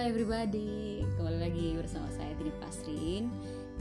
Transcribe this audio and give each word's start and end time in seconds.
everybody, 0.00 1.04
kembali 1.20 1.38
lagi 1.44 1.66
bersama 1.76 2.08
saya 2.08 2.32
Tini 2.40 2.48
Pasrin 2.56 3.28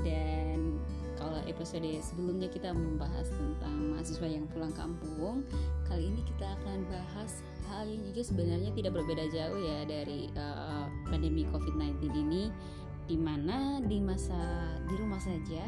dan 0.03 0.75
kalau 1.15 1.39
episode 1.47 1.87
sebelumnya 2.03 2.51
kita 2.51 2.75
membahas 2.75 3.31
tentang 3.31 3.95
mahasiswa 3.95 4.27
yang 4.27 4.43
pulang 4.51 4.75
kampung, 4.75 5.47
kali 5.87 6.11
ini 6.11 6.19
kita 6.27 6.59
akan 6.59 6.83
bahas 6.91 7.39
hal 7.71 7.87
yang 7.87 8.03
juga 8.11 8.27
sebenarnya 8.27 8.67
tidak 8.75 8.99
berbeda 8.99 9.31
jauh 9.31 9.59
ya 9.63 9.87
dari 9.87 10.27
uh, 10.35 10.91
pandemi 11.07 11.47
COVID-19 11.55 12.11
ini, 12.11 12.51
di 13.07 13.15
mana 13.15 13.79
di 13.79 14.03
masa 14.03 14.75
di 14.91 14.99
rumah 14.99 15.23
saja 15.23 15.63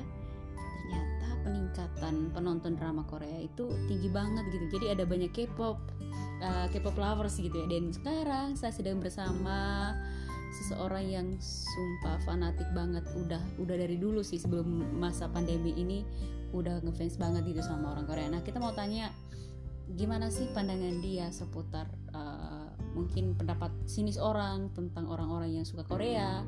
ternyata 0.52 1.28
peningkatan 1.48 2.16
penonton 2.36 2.76
drama 2.76 3.08
Korea 3.08 3.40
itu 3.40 3.72
tinggi 3.88 4.12
banget 4.12 4.44
gitu. 4.52 4.68
Jadi 4.76 5.00
ada 5.00 5.08
banyak 5.08 5.32
K-pop 5.32 5.80
uh, 6.44 6.68
K-pop 6.76 7.00
lovers 7.00 7.40
gitu 7.40 7.56
ya. 7.56 7.68
Dan 7.72 7.96
sekarang 7.96 8.60
saya 8.60 8.76
sedang 8.76 9.00
bersama 9.00 9.96
seseorang 10.52 11.08
yang 11.08 11.28
sumpah 11.40 12.20
fanatik 12.28 12.68
banget 12.76 13.08
udah 13.16 13.42
udah 13.58 13.76
dari 13.76 13.96
dulu 13.96 14.20
sih 14.20 14.38
sebelum 14.38 14.68
masa 15.00 15.32
pandemi 15.32 15.72
ini 15.80 16.04
udah 16.52 16.84
ngefans 16.84 17.16
banget 17.16 17.48
gitu 17.48 17.64
sama 17.64 17.96
orang 17.96 18.06
Korea. 18.06 18.28
Nah 18.28 18.44
kita 18.44 18.60
mau 18.60 18.76
tanya 18.76 19.10
gimana 19.96 20.32
sih 20.32 20.48
pandangan 20.52 21.04
dia 21.04 21.28
seputar 21.32 21.88
uh, 22.16 22.72
mungkin 22.96 23.36
pendapat 23.36 23.72
sinis 23.88 24.20
orang 24.20 24.72
tentang 24.76 25.08
orang-orang 25.08 25.52
yang 25.56 25.66
suka 25.68 25.88
Korea 25.88 26.44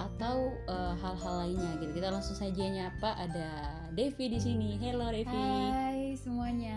atau 0.00 0.52
uh, 0.68 0.92
hal-hal 1.00 1.48
lainnya 1.48 1.72
gitu. 1.80 1.92
Kita 1.96 2.12
langsung 2.12 2.36
saja 2.36 2.64
nyapa 2.68 3.16
ada 3.16 3.48
Devi 3.96 4.28
di 4.28 4.40
sini. 4.40 4.76
Hello 4.76 5.08
Devi. 5.08 5.32
Hai 5.72 6.16
semuanya. 6.20 6.76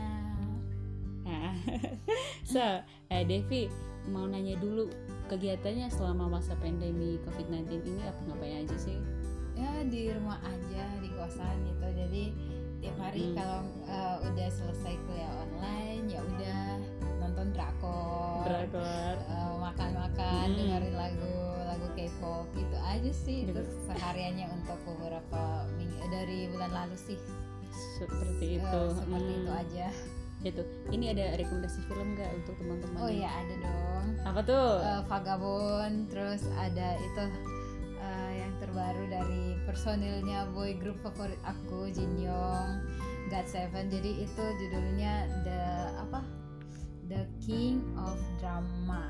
Nah, 1.23 1.55
so, 2.51 2.63
eh 3.11 3.23
Devi 3.27 3.67
mau 4.11 4.27
nanya 4.27 4.59
dulu 4.59 4.91
kegiatannya 5.25 5.87
selama 5.89 6.39
masa 6.39 6.53
pandemi 6.57 7.19
COVID-19 7.21 7.83
ini 7.83 8.03
apa 8.03 8.21
ngapain 8.27 8.63
aja 8.63 8.77
sih? 8.77 8.97
Ya 9.53 9.85
di 9.85 10.09
rumah 10.09 10.41
aja 10.41 10.83
di 10.97 11.09
kosan 11.13 11.55
gitu. 11.63 11.85
Jadi 11.85 12.23
tiap 12.79 12.97
hari 12.99 13.31
Hmm. 13.31 13.35
kalau 13.37 13.59
uh, 13.85 14.17
udah 14.25 14.49
selesai 14.49 14.93
kuliah 14.99 15.31
online 15.39 16.03
ya 16.09 16.19
udah 16.19 16.63
nonton 17.21 17.47
drakor, 17.55 18.43
Drakor. 18.43 19.15
uh, 19.29 19.55
makan-makan, 19.61 20.45
Hmm. 20.49 20.57
dengerin 20.57 20.95
lagu 20.97 21.35
lagu 21.63 21.87
K-pop 21.95 22.45
gitu 22.53 22.77
aja 22.77 23.11
sih. 23.13 23.47
Gitu. 23.47 23.55
Terus 23.55 23.71
sehariannya 23.87 24.47
untuk 24.51 24.77
beberapa 24.83 25.41
minggu 25.75 26.03
dari 26.11 26.49
bulan 26.49 26.71
lalu 26.73 26.97
sih. 26.97 27.19
Seperti 27.97 28.57
Uh, 28.57 28.59
itu. 28.59 28.81
seperti 28.99 29.31
Hmm, 29.31 29.39
itu 29.39 29.51
aja. 29.53 29.87
Itu. 30.43 30.61
Ini 30.91 31.15
ada 31.15 31.39
rekomendasi 31.39 31.79
film 31.87 32.13
nggak 32.13 32.31
untuk 32.37 32.55
teman-teman? 32.59 32.99
Oh 32.99 33.07
iya 33.09 33.31
ada 33.31 33.55
dong. 33.63 34.05
Apa 34.23 34.39
tuh? 34.43 34.67
uh, 34.79 35.01
Vagabond 35.07 36.07
terus 36.07 36.43
ada 36.55 36.95
itu 36.99 37.23
uh, 37.97 38.31
yang 38.31 38.53
terbaru 38.59 39.03
dari 39.07 39.55
personilnya 39.63 40.47
boy 40.51 40.75
group 40.75 40.99
favorit 40.99 41.39
aku 41.43 41.87
Jin 41.89 42.19
Young 42.19 42.83
God 43.27 43.47
Seven 43.47 43.87
jadi 43.87 44.27
itu 44.27 44.43
judulnya 44.59 45.13
the 45.43 45.61
apa 45.97 46.19
The 47.07 47.23
King 47.39 47.83
of 47.95 48.15
Drama 48.37 49.07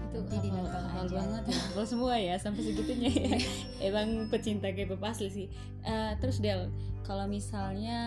itu 0.00 0.16
nanti 0.16 0.36
dinonton 0.40 0.84
hal 0.88 1.04
aja. 1.04 1.12
banget 1.12 1.42
ya 1.52 1.56
hafal 1.60 1.84
semua 1.84 2.14
ya 2.16 2.34
sampai 2.40 2.62
segitunya 2.64 3.10
ya 3.12 3.36
emang 3.92 4.32
pecinta 4.32 4.72
K-pop 4.72 5.00
asli 5.04 5.28
sih 5.28 5.46
Eh, 5.80 6.12
terus 6.20 6.40
Del 6.40 6.68
kalau 7.00 7.24
misalnya 7.24 8.00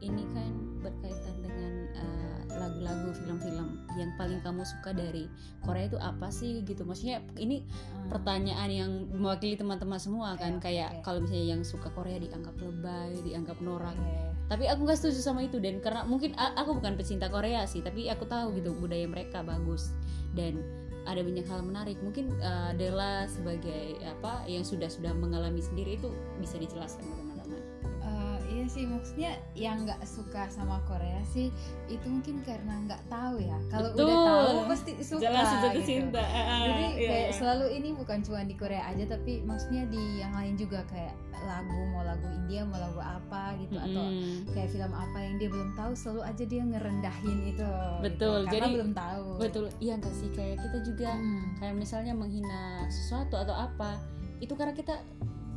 ini 0.00 0.24
kan 0.32 0.52
berkaitan 0.80 1.36
dengan 1.38 1.72
eh, 1.92 2.38
lagu-lagu 2.50 3.12
film-film 3.14 3.68
yang 3.94 4.10
paling 4.16 4.40
kamu 4.40 4.64
suka 4.64 4.92
dari 4.92 5.28
Korea 5.60 5.86
itu 5.86 5.96
apa 5.96 6.28
sih 6.28 6.60
gitu 6.62 6.82
maksudnya 6.82 7.20
ini 7.36 7.62
Hmm. 8.00 8.08
pertanyaan 8.10 8.70
yang 8.72 8.90
mewakili 9.12 9.54
teman-teman 9.54 10.00
semua 10.00 10.34
kan 10.34 10.56
Oke, 10.56 10.72
kayak 10.72 10.98
oke. 10.98 11.02
kalau 11.04 11.18
misalnya 11.20 11.46
yang 11.52 11.62
suka 11.62 11.92
Korea 11.92 12.16
dianggap 12.16 12.56
lebay 12.56 13.12
dianggap 13.22 13.60
norak 13.60 13.92
Oke. 13.92 14.16
tapi 14.48 14.64
aku 14.66 14.82
nggak 14.82 14.98
setuju 14.98 15.20
sama 15.20 15.44
itu 15.44 15.60
dan 15.60 15.78
karena 15.78 16.02
mungkin 16.02 16.32
aku 16.34 16.80
bukan 16.80 16.96
pecinta 16.96 17.28
Korea 17.28 17.68
sih 17.68 17.84
tapi 17.84 18.08
aku 18.08 18.24
tahu 18.24 18.56
gitu 18.56 18.72
budaya 18.74 19.04
mereka 19.04 19.44
bagus 19.44 19.92
dan 20.32 20.58
ada 21.06 21.20
banyak 21.24 21.46
hal 21.48 21.60
menarik. 21.64 21.96
Mungkin 22.04 22.32
uh, 22.40 22.72
Della 22.76 23.24
sebagai 23.30 23.96
apa 24.04 24.44
yang 24.44 24.64
sudah 24.66 24.88
sudah 24.88 25.12
mengalami 25.16 25.60
sendiri 25.64 25.96
itu 25.96 26.10
bisa 26.40 26.60
dijelaskan 26.60 27.04
ke 27.04 27.14
teman-teman. 27.16 27.62
Uh, 28.00 28.40
iya 28.48 28.64
sih 28.64 28.84
maksudnya 28.88 29.36
yang 29.52 29.84
nggak 29.84 30.00
suka 30.08 30.48
sama 30.48 30.80
Korea 30.88 31.20
sih 31.32 31.52
itu 31.88 32.06
mungkin 32.08 32.40
karena 32.44 32.80
nggak 32.88 33.02
tahu 33.08 33.40
ya. 33.40 33.58
Kalau 33.68 33.88
udah 33.96 34.16
tahu 34.26 34.58
pasti 34.68 34.92
suka 35.00 35.22
jelas 35.28 35.48
gitu. 35.76 35.80
cinta. 35.84 36.20
Ah, 36.24 36.64
Jadi 36.68 36.86
iya, 36.96 37.08
kayak 37.08 37.28
iya. 37.30 37.36
selalu 37.36 37.66
ini 37.76 37.88
bukan 37.96 38.18
cuma 38.24 38.40
di 38.44 38.54
Korea 38.56 38.82
aja 38.88 39.04
tapi 39.08 39.44
maksudnya 39.44 39.84
di 39.88 40.20
yang 40.20 40.32
lain 40.32 40.56
juga 40.56 40.84
kayak 40.88 41.14
lagu 41.42 41.80
mau 41.88 42.02
lagu 42.02 42.26
India 42.30 42.60
mau 42.62 42.76
lagu 42.76 42.98
apa 42.98 43.54
gitu 43.56 43.74
atau 43.74 44.04
Mm-mm. 44.04 44.48
kayak 44.50 44.68
film 44.68 44.90
apa 44.90 45.18
yang 45.18 45.34
dia 45.36 45.48
belum 45.48 45.70
tahu 45.72 45.92
selalu 45.92 46.20
aja 46.22 46.44
dia 46.44 46.62
ngerendahin 46.62 47.38
itu. 47.46 47.70
Betul, 48.00 48.36
gitu. 48.38 48.46
karena 48.46 48.56
jadi- 48.60 48.74
belum 48.74 48.90
tahu. 48.92 49.26
betul 49.38 49.64
iya 49.78 49.94
nggak 49.96 50.12
sih 50.12 50.28
kayak 50.30 50.56
kita 50.58 50.78
juga 50.82 51.10
Hmm. 51.10 51.42
kayak 51.56 51.74
misalnya 51.74 52.12
menghina 52.12 52.62
sesuatu 52.86 53.34
atau 53.34 53.52
apa 53.52 53.96
itu 54.38 54.52
karena 54.52 54.72
kita 54.72 54.94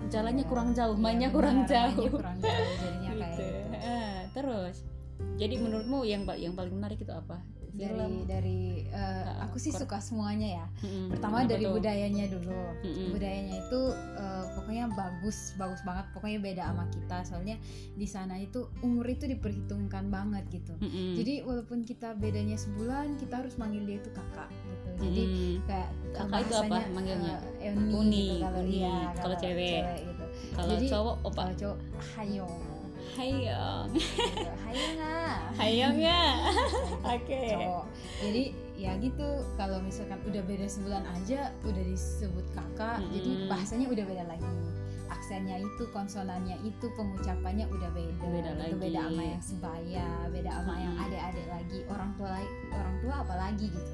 jalannya 0.06 0.44
Iya, 0.44 0.50
kurang 0.50 0.70
jauh 0.72 0.94
iya, 0.94 1.02
mainnya 1.02 1.28
benar, 1.28 1.38
kurang 1.38 1.60
jauh 1.64 1.92
mainnya 1.94 2.12
kurang 2.14 2.38
jauh 2.38 2.74
jadinya 2.78 3.12
kayak 3.16 3.32
gitu. 3.34 3.44
gitu. 3.44 3.82
Terus 4.34 4.76
jadi 5.36 5.56
menurutmu 5.58 6.00
yang 6.04 6.22
yang 6.34 6.54
paling 6.54 6.74
menarik 6.74 6.98
itu 6.98 7.12
apa 7.12 7.44
Dari 7.66 7.90
film 7.90 8.14
dari 8.24 8.60
uh, 8.88 9.03
aku 9.54 9.62
sih 9.62 9.70
suka 9.70 10.02
semuanya 10.02 10.50
ya. 10.60 10.66
Mm-mm. 10.82 11.14
Pertama 11.14 11.46
dari 11.46 11.62
tuh? 11.62 11.78
budayanya 11.78 12.26
dulu. 12.26 12.62
Mm-mm. 12.82 13.14
budayanya 13.14 13.56
itu 13.62 13.82
uh, 14.18 14.44
pokoknya 14.58 14.90
bagus 14.92 15.54
bagus 15.56 15.80
banget 15.86 16.06
pokoknya 16.12 16.40
beda 16.42 16.64
sama 16.74 16.86
kita 16.90 17.18
soalnya 17.22 17.56
di 17.94 18.08
sana 18.10 18.36
itu 18.36 18.66
umur 18.82 19.06
itu 19.06 19.30
diperhitungkan 19.30 20.10
banget 20.10 20.42
gitu 20.50 20.74
Mm-mm. 20.82 21.14
jadi 21.16 21.46
walaupun 21.46 21.86
kita 21.86 22.18
bedanya 22.18 22.58
sebulan 22.58 23.16
kita 23.22 23.46
harus 23.46 23.54
manggil 23.56 23.86
dia 23.86 24.02
itu 24.02 24.10
kakak 24.10 24.50
gitu 24.50 24.90
jadi 25.00 25.24
kayak 25.64 25.90
Kakak 26.14 26.40
itu 26.42 26.56
apa 26.56 26.78
manggilnya? 26.90 27.36
uh, 27.38 27.66
Euni, 27.66 27.92
Uni, 27.94 28.26
gitu, 28.30 28.44
kalau 28.44 28.62
Uni. 28.62 28.74
iya 28.74 28.98
Kalau 29.14 29.36
cewek. 29.38 29.82
gitu 30.02 30.26
kalau 30.54 30.74
jadi, 30.74 30.86
cowok 30.90 31.16
opa 31.24 31.42
kalau 31.44 31.56
cowok 31.62 31.78
hayong 32.18 32.56
hayong 33.14 33.88
hayong 34.66 34.98
ah 35.04 35.38
hayong 35.60 35.98
ya 36.00 36.22
Oke. 37.14 37.42
cowok 37.54 37.86
jadi 38.22 38.44
ya 38.84 39.00
gitu 39.00 39.24
kalau 39.56 39.80
misalkan 39.80 40.20
udah 40.24 40.44
beda 40.44 40.68
sebulan 40.68 41.08
aja 41.10 41.56
udah 41.64 41.84
disebut 41.84 42.44
kakak 42.52 43.00
jadi 43.10 43.32
Mm-mm. 43.32 43.48
bahasanya 43.48 43.88
udah 43.88 44.04
beda 44.04 44.24
lagi 44.28 44.52
aksennya 45.08 45.56
itu 45.58 45.84
konsonannya 45.90 46.60
itu 46.62 46.86
pengucapannya 46.92 47.64
udah 47.66 47.90
beda 47.90 48.26
Beda 48.28 48.52
Itu 48.52 48.60
lagi. 48.60 48.76
beda 48.76 49.00
sama 49.02 49.24
yang 49.24 49.40
sebaya 49.42 50.08
beda 50.28 50.52
sama 50.52 50.74
yang 50.76 50.94
Mm-mm. 50.94 51.06
adik-adik 51.08 51.48
lagi 51.48 51.80
orang 51.88 52.12
tua 52.14 52.32
orang 52.74 52.96
tua 53.00 53.16
apalagi 53.18 53.68
gitu 53.70 53.94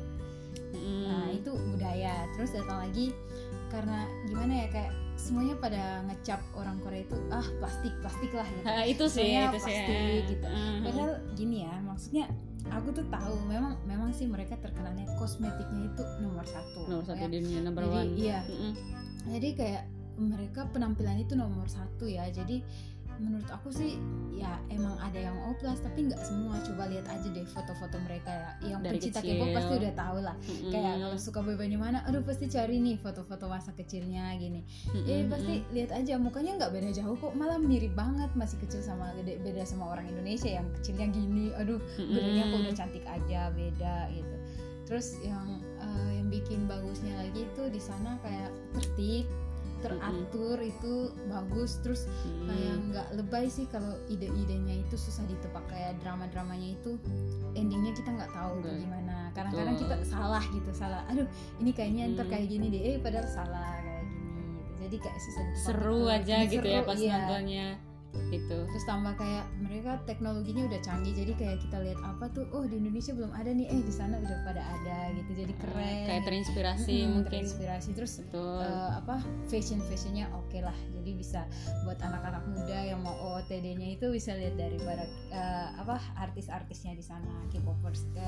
Mm. 0.70 1.06
nah 1.06 1.28
itu 1.30 1.50
budaya 1.52 2.14
terus 2.34 2.54
datang 2.54 2.78
lagi 2.80 3.10
karena 3.68 4.06
gimana 4.26 4.54
ya 4.54 4.68
kayak 4.70 4.92
semuanya 5.18 5.56
pada 5.58 5.82
ngecap 6.06 6.42
orang 6.54 6.78
Korea 6.80 7.04
itu 7.04 7.18
ah 7.30 7.46
plastik 7.58 7.94
plastik 8.00 8.32
lah 8.32 8.46
gitu 8.48 8.66
Ah, 8.66 8.84
itu 8.86 9.06
sih 9.06 9.30
Soalnya 9.30 9.44
itu 9.46 9.60
sih 9.60 9.74
plastik 9.76 10.22
gitu. 10.30 10.46
Mm. 10.48 10.80
Padahal 10.86 11.12
gini 11.34 11.58
ya, 11.60 11.74
maksudnya 11.84 12.26
aku 12.68 12.92
tuh 12.92 13.06
tahu 13.08 13.36
memang 13.46 13.80
memang 13.84 14.12
sih 14.12 14.28
mereka 14.28 14.60
terkenalnya 14.60 15.08
kosmetiknya 15.16 15.88
itu 15.88 16.04
nomor 16.20 16.44
satu. 16.44 16.84
nomor 16.86 17.04
satu 17.04 17.18
Ya. 17.18 17.28
di 17.28 17.38
dunia 17.40 17.62
number 17.62 17.84
Jadi 17.84 17.96
one 17.96 18.10
iya, 18.14 18.40
Mm-mm. 18.44 18.74
jadi 19.26 19.50
kayak 19.56 19.84
mereka 20.20 20.68
penampilan 20.68 21.16
itu 21.18 21.32
nomor 21.34 21.64
satu 21.66 22.04
ya. 22.04 22.28
Jadi 22.28 22.60
menurut 23.20 23.50
aku 23.52 23.70
sih 23.70 24.00
ya 24.34 24.56
emang 24.72 24.96
ada 25.04 25.20
yang 25.20 25.36
oplas 25.52 25.84
tapi 25.84 26.08
nggak 26.08 26.24
semua. 26.24 26.56
Coba 26.64 26.88
lihat 26.88 27.06
aja 27.12 27.28
deh 27.28 27.44
foto-foto 27.44 28.00
mereka 28.08 28.32
ya. 28.32 28.50
Yang 28.76 28.82
Dari 28.82 28.94
pencinta 28.96 29.20
kecil. 29.20 29.36
K-pop 29.36 29.50
pasti 29.52 29.74
udah 29.76 29.94
tahu 29.94 30.18
lah. 30.24 30.36
Mm-mm. 30.40 30.72
Kayak 30.72 30.94
kalau 31.04 31.18
suka 31.20 31.40
boybandnya 31.44 31.80
mana, 31.80 32.00
aduh 32.08 32.24
pasti 32.24 32.46
cari 32.48 32.76
nih 32.80 32.96
foto-foto 33.04 33.46
masa 33.52 33.76
kecilnya 33.76 34.32
gini. 34.40 34.64
Mm-mm. 34.64 35.06
Eh 35.12 35.22
pasti 35.28 35.56
lihat 35.76 35.92
aja 35.92 36.14
mukanya 36.16 36.52
nggak 36.56 36.72
beda 36.72 36.90
jauh 36.96 37.16
kok, 37.20 37.36
malah 37.36 37.60
mirip 37.60 37.92
banget 37.94 38.32
masih 38.40 38.58
kecil 38.64 38.80
sama 38.80 39.12
gede 39.20 39.44
beda 39.44 39.68
sama 39.68 39.92
orang 39.92 40.08
Indonesia 40.08 40.50
yang 40.50 40.68
kecilnya 40.80 41.12
gini. 41.12 41.52
Aduh, 41.60 41.84
gedenya 42.00 42.48
kok 42.48 42.60
udah 42.64 42.76
cantik 42.76 43.06
aja 43.06 43.52
beda 43.52 43.96
gitu. 44.16 44.36
Terus 44.88 45.22
yang 45.22 45.62
eh, 45.84 46.12
yang 46.18 46.28
bikin 46.34 46.66
bagusnya 46.66 47.14
lagi 47.22 47.46
itu 47.46 47.64
di 47.70 47.78
sana 47.78 48.18
kayak 48.26 48.50
tertib, 48.74 49.30
teratur 49.80 50.58
itu 50.60 50.94
bagus. 51.26 51.80
Terus 51.80 52.06
Mm. 52.26 52.46
kayak 52.46 52.76
nggak 52.90 53.08
lebay 53.16 53.46
sih 53.48 53.66
kalau 53.66 53.96
ide-idenya 54.08 54.80
itu 54.80 54.96
susah 54.96 55.24
ditebak 55.26 55.64
kayak 55.68 55.98
drama-dramanya 56.00 56.76
itu 56.76 56.96
endingnya 57.54 57.92
kita 57.94 58.10
nggak 58.10 58.32
tahu 58.32 58.60
Nggak. 58.60 58.78
gimana. 58.80 59.18
Kadang-kadang 59.32 59.76
kita 59.78 59.96
salah 60.04 60.44
gitu, 60.50 60.72
salah. 60.72 61.02
Aduh, 61.08 61.28
ini 61.58 61.72
kayaknya 61.72 62.04
ntar 62.14 62.26
Hmm. 62.26 62.34
kayak 62.34 62.48
gini 62.48 62.66
deh, 62.70 62.82
eh 62.84 62.98
padahal 62.98 63.26
salah 63.26 63.80
kayak 63.80 64.04
gini 64.06 64.28
gitu. 64.36 64.72
Jadi 64.80 64.96
kayak 65.00 65.18
susah 65.18 65.42
ditebak 65.44 65.64
seru 65.66 66.00
gitu. 66.00 66.16
aja 66.16 66.36
gitu 66.46 66.68
ya 66.68 66.80
seru, 66.80 66.88
pas 66.88 67.00
iya. 67.00 67.14
nontonnya 67.16 67.68
itu 68.30 68.58
terus 68.70 68.86
tambah 68.86 69.14
kayak 69.18 69.46
mereka 69.62 69.98
teknologinya 70.06 70.66
udah 70.70 70.80
canggih 70.82 71.14
jadi 71.14 71.34
kayak 71.38 71.58
kita 71.66 71.78
lihat 71.82 72.00
apa 72.06 72.30
tuh 72.30 72.46
oh 72.54 72.66
di 72.66 72.78
Indonesia 72.78 73.14
belum 73.14 73.32
ada 73.34 73.50
nih. 73.54 73.68
Eh 73.70 73.82
di 73.82 73.94
sana 73.94 74.18
udah 74.22 74.38
pada 74.46 74.62
ada 74.62 74.98
gitu. 75.18 75.32
Jadi 75.46 75.54
keren. 75.58 75.78
kayak 76.06 76.22
gitu. 76.22 76.28
terinspirasi 76.30 76.96
Mm-mm, 76.96 77.12
mungkin. 77.14 77.42
terinspirasi. 77.42 77.90
Terus 77.94 78.14
betul. 78.26 78.62
eh, 78.62 78.92
apa 79.02 79.16
fashion 79.50 79.80
fashionnya 79.86 80.26
oke 80.34 80.60
lah. 80.62 80.78
Jadi 81.00 81.12
bisa 81.18 81.46
buat 81.86 81.98
anak-anak 82.02 82.44
muda 82.50 82.78
yang 82.86 83.02
mau 83.02 83.16
OOTD-nya 83.18 83.98
itu 83.98 84.10
bisa 84.14 84.34
lihat 84.38 84.56
daripada 84.58 85.06
eh, 85.34 85.68
apa 85.78 85.98
artis-artisnya 86.18 86.94
di 86.98 87.04
sana. 87.06 87.34
K-popers 87.50 88.06
ke 88.14 88.28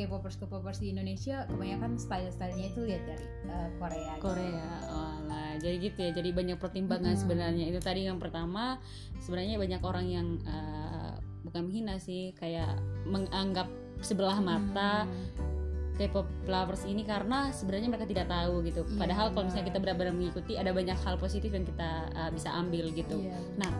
K-popers 0.00 0.36
K-popers 0.40 0.80
di 0.80 0.92
Indonesia 0.92 1.44
kebanyakan 1.48 1.96
style-stylenya 2.00 2.66
itu 2.72 2.80
lihat 2.84 3.02
dari 3.04 3.26
eh, 3.48 3.68
Korea 3.80 4.12
gitu. 4.16 4.24
Korea 4.24 4.68
Walah, 4.84 5.52
jadi 5.60 5.76
gitu 5.80 5.98
ya 6.00 6.10
jadi 6.14 6.30
banyak 6.32 6.58
pertimbangan 6.60 7.14
Mm-mm. 7.14 7.22
sebenarnya. 7.22 7.64
Itu 7.72 7.80
tadi 7.80 8.06
yang 8.06 8.18
pertama 8.20 8.78
sebenarnya 9.24 9.56
banyak 9.56 9.80
orang 9.80 10.06
yang 10.06 10.26
eh, 10.44 11.12
bukan 11.42 11.66
menghina 11.66 11.96
sih 11.96 12.36
kayak 12.36 12.76
menganggap 13.04 13.66
sebelah 14.00 14.36
mata 14.38 15.08
Hmm. 15.08 15.52
K-pop 15.94 16.26
lovers 16.50 16.82
ini 16.90 17.06
karena 17.06 17.54
sebenarnya 17.54 17.86
mereka 17.86 18.02
tidak 18.02 18.26
tahu 18.26 18.66
gitu. 18.66 18.82
Iya, 18.82 18.98
Padahal 18.98 19.30
kalau 19.30 19.46
misalnya 19.46 19.62
benar. 19.62 19.70
kita 19.70 19.82
benar-benar 19.94 20.12
mengikuti 20.12 20.52
ada 20.58 20.74
banyak 20.74 20.98
hal 20.98 21.14
positif 21.14 21.54
yang 21.54 21.62
kita 21.62 22.10
uh, 22.10 22.30
bisa 22.34 22.50
ambil 22.50 22.90
gitu. 22.90 23.22
Iya, 23.22 23.38
Nah, 23.54 23.70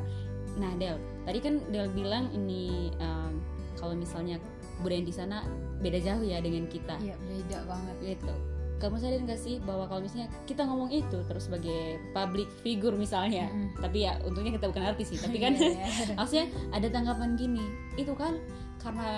nah 0.54 0.70
Del, 0.78 0.94
tadi 1.26 1.42
kan 1.42 1.58
Del 1.74 1.90
bilang 1.90 2.30
ini 2.30 2.94
um, 3.02 3.42
kalau 3.74 3.98
misalnya 3.98 4.38
budaya 4.78 5.02
di 5.02 5.10
sana 5.10 5.42
beda 5.82 5.98
jauh 5.98 6.22
ya 6.22 6.38
dengan 6.38 6.70
kita. 6.70 6.94
iya 7.02 7.18
beda 7.18 7.66
banget 7.66 7.96
Gitu. 8.14 8.34
Kamu 8.84 9.00
sadar 9.00 9.16
nggak 9.18 9.40
sih 9.40 9.56
bahwa 9.58 9.88
kalau 9.88 10.00
misalnya 10.00 10.28
kita 10.44 10.60
ngomong 10.62 10.92
itu 10.92 11.16
terus 11.24 11.48
sebagai 11.48 11.96
public 12.12 12.52
figure 12.60 12.92
misalnya, 12.94 13.48
Mm-mm. 13.48 13.80
tapi 13.80 14.04
ya 14.04 14.20
untungnya 14.20 14.52
kita 14.52 14.68
bukan 14.68 14.84
artis 14.84 15.08
sih, 15.08 15.16
tapi 15.16 15.40
kan 15.44 15.56
Iya, 15.56 15.72
iya. 15.72 15.86
maksudnya 16.20 16.46
ada 16.68 16.86
tanggapan 16.86 17.32
gini 17.34 17.64
itu 17.96 18.12
kan 18.12 18.36
karena 18.76 19.08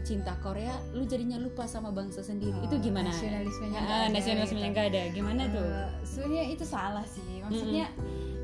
cinta 0.00 0.38
Korea 0.38 0.70
lu 0.94 1.02
jadinya 1.02 1.34
lupa 1.36 1.66
sama 1.66 1.90
bangsa 1.90 2.22
sendiri. 2.22 2.54
Itu 2.62 2.78
Oh, 2.78 2.80
gimana? 2.80 3.10
nasionalismenya 3.10 3.74
nggak 3.76 3.90
Ah, 3.90 4.00
ada 4.00 4.14
nasionalisme 4.14 4.54
yang 4.56 4.70
gitu. 4.70 4.78
gak 4.78 4.86
ada. 4.88 5.02
Gimana 5.10 5.42
tuh? 5.50 5.66
Eh, 5.66 5.90
sebenarnya 6.06 6.44
itu 6.48 6.62
salah 6.64 7.02
sih. 7.04 7.42
Maksudnya 7.42 7.86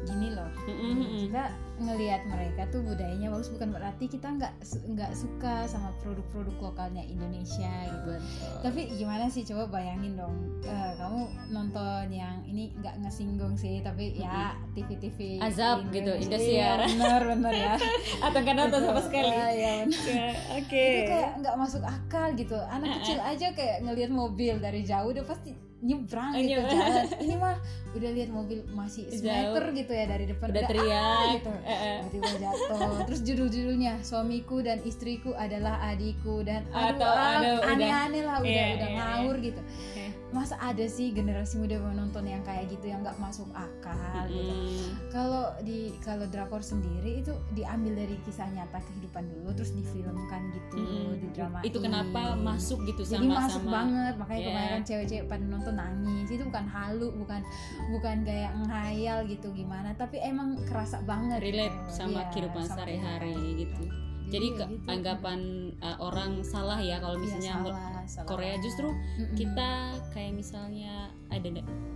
gini 0.05 0.29
loh. 0.31 0.50
Mm-mm, 0.67 0.84
mm-mm. 0.96 1.20
kita 1.26 1.43
ngelihat 1.75 2.23
mereka 2.25 2.70
tuh 2.70 2.81
budayanya 2.81 3.29
bagus 3.29 3.50
bukan 3.50 3.75
berarti 3.75 4.06
kita 4.06 4.31
nggak 4.31 4.55
nggak 4.88 5.11
suka 5.11 5.67
sama 5.67 5.91
produk-produk 5.99 6.70
lokalnya 6.70 7.02
Indonesia 7.02 7.67
gitu 7.85 8.14
Betul. 8.14 8.58
tapi 8.62 8.81
gimana 8.94 9.26
sih 9.26 9.43
coba 9.43 9.67
bayangin 9.69 10.14
dong 10.14 10.35
eh, 10.62 10.93
kamu 10.94 11.20
nonton 11.50 12.06
yang 12.08 12.46
ini 12.46 12.70
nggak 12.79 13.02
ngesinggung 13.02 13.55
sih 13.55 13.82
tapi 13.82 14.14
ya 14.14 14.55
TV-TV 14.73 15.38
Azab 15.41 15.91
gitu, 15.91 16.14
Indonesia. 16.14 16.31
Indosiar. 16.31 16.79
Iya, 16.79 16.87
bener 16.88 17.23
bener 17.29 17.52
ya 17.52 17.75
atau 18.31 18.38
nggak 18.38 18.56
nonton 18.56 18.81
sama 18.81 18.93
Gitu. 18.94 19.06
sekali 19.11 19.26
Ya, 19.26 19.47
ya, 19.50 19.73
bener. 19.82 19.99
Ya, 20.06 20.29
oke 20.55 20.79
itu 20.79 21.02
kayak 21.11 21.31
nggak 21.43 21.56
masuk 21.58 21.82
akal 21.82 22.26
gitu 22.32 22.56
anak 22.64 22.88
kecil 23.02 23.19
aja 23.19 23.47
kayak 23.50 23.76
ngelihat 23.82 24.11
mobil 24.11 24.55
dari 24.56 24.81
jauh 24.81 25.11
udah 25.11 25.26
pasti 25.26 25.50
nyebrang 25.85 26.33
Oh, 26.33 26.41
gitu 26.41 26.57
nyebrang. 26.57 26.81
jalan 26.81 27.05
ini 27.21 27.35
mah 27.37 27.57
udah 27.95 28.11
lihat 28.11 28.31
mobil 28.33 28.59
masih 28.73 29.05
semeter 29.07 29.65
gitu 29.71 29.93
ya 29.93 30.05
dari 30.09 30.25
depan 30.25 30.47
udah 30.49 30.57
Udah, 30.57 30.67
teriak 30.67 31.25
gitu. 31.37 31.53
Eh, 31.63 31.71
eh. 31.71 31.99
tiba-tiba 32.09 32.39
jatuh 32.41 32.91
terus 33.05 33.21
judul-judulnya 33.23 33.93
suamiku 34.01 34.57
dan 34.59 34.81
istriku 34.83 35.31
adalah 35.31 35.79
adikku 35.85 36.43
dan 36.43 36.65
aduh, 36.73 37.05
ah, 37.07 37.71
aneh-aneh 37.71 38.23
lah 38.25 38.41
udah 38.41 38.51
Iya, 38.51 38.75
udah 38.75 38.89
iya, 38.89 38.97
ngawur 38.99 39.37
gitu 39.39 39.61
Oke. 39.63 39.94
Masa 40.31 40.56
ada 40.59 40.82
sih 40.85 41.11
generasi 41.11 41.56
muda 41.56 41.76
menonton 41.76 42.25
yang 42.25 42.43
kayak 42.43 42.67
gitu 42.67 42.87
yang 42.87 43.00
nggak 43.00 43.15
masuk 43.17 43.47
akal 43.50 43.94
gitu 44.26 44.53
Mm. 44.55 44.91
kalau 45.09 45.47
di 45.61 45.94
kalau 45.99 46.25
drakor 46.25 46.59
sendiri 46.59 47.21
itu 47.21 47.31
diambil 47.53 47.94
dari 47.97 48.17
kisah 48.21 48.49
nyata 48.49 48.82
kehidupan 48.82 49.25
dulu 49.29 49.53
terus 49.53 49.71
difilmkan 49.71 50.43
gitu 50.50 50.76
Mm-mm. 50.76 51.15
di 51.17 51.29
drama 51.31 51.59
itu 51.61 51.79
kenapa 51.79 52.35
masuk 52.35 52.82
gitu 52.85 53.05
jadi 53.05 53.23
sama 53.23 53.37
masuk 53.41 53.62
sama 53.62 53.73
banget 53.75 54.15
makanya 54.17 54.35
Yeah. 54.37 54.50
kebanyakan 54.50 54.82
cewek-cewek 54.85 55.26
pada 55.26 55.44
nonton 55.44 55.75
nangis 55.75 56.29
itu 56.29 56.43
bukan 56.44 56.67
halu 56.67 57.09
bukan 57.15 57.41
bukan 57.88 58.17
kayak 58.23 58.53
ngayal 58.61 59.19
gitu 59.25 59.49
gimana 59.50 59.88
tapi 59.94 60.17
emang 60.19 60.59
kerasa 60.65 60.99
banget 61.03 61.38
relate 61.38 61.71
gitu. 61.71 61.91
sama 61.94 62.21
Iya, 62.21 62.31
kehidupan 62.31 62.65
sehari-hari 62.65 63.35
gitu 63.61 63.82
Jadi 64.25 64.31
jadi 64.31 64.47
ya 64.47 64.56
ke- 64.56 64.69
gitu. 64.71 64.87
anggapan 64.88 65.41
uh, 65.79 65.99
orang 65.99 66.31
salah 66.41 66.76
ya 66.76 66.97
kalau 66.97 67.17
Iya, 67.17 67.23
misalnya 67.23 67.53
salah, 67.55 67.76
salah 68.05 68.26
Korea 68.26 68.55
justru 68.59 68.88
Mm-mm. 68.88 69.35
kita 69.35 69.71
kayak 70.11 70.32
misalnya 70.32 70.94
ada 71.29 71.49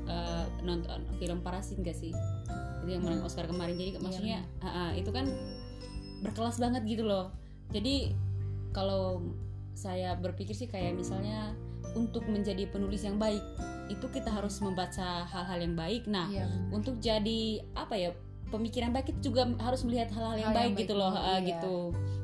uh, 0.07 0.45
nonton 0.61 1.01
film 1.17 1.41
Parasit 1.41 1.81
gak 1.81 1.95
sih? 1.95 2.13
Itu 2.79 2.87
yang 2.87 3.03
menang 3.03 3.21
Hmm. 3.21 3.29
Oscar 3.29 3.45
kemarin. 3.45 3.75
Jadi 3.75 3.91
Iya, 3.91 3.99
maksudnya 3.99 4.39
ah, 4.59 4.67
ah, 4.67 4.91
itu 4.93 5.09
kan 5.09 5.25
berkelas 6.21 6.57
banget 6.57 6.83
gitu 6.85 7.03
loh. 7.03 7.33
Jadi 7.69 8.13
kalau 8.71 9.23
saya 9.73 10.13
berpikir 10.15 10.53
sih 10.53 10.67
kayak 10.67 10.93
misalnya 10.93 11.55
untuk 11.95 12.27
menjadi 12.27 12.67
penulis 12.67 13.01
yang 13.01 13.17
baik 13.17 13.41
itu 13.89 14.05
kita 14.07 14.29
harus 14.29 14.59
membaca 14.59 15.25
hal-hal 15.25 15.59
yang 15.59 15.73
baik. 15.73 16.05
Nah 16.05 16.29
Iya, 16.29 16.45
untuk 16.71 16.99
jadi 16.99 17.41
apa 17.73 17.95
ya 17.95 18.11
pemikiran 18.49 18.91
baik 18.93 19.13
itu 19.13 19.33
juga 19.33 19.49
harus 19.61 19.85
melihat 19.85 20.09
hal-hal 20.13 20.37
yang 20.41 20.51
Hal 20.53 20.57
yang 20.57 20.73
baik 20.75 20.85
gitu 20.85 20.95
baik 20.97 21.03
loh 21.05 21.13
ah, 21.15 21.39
iya. 21.39 21.49
gitu 21.55 21.77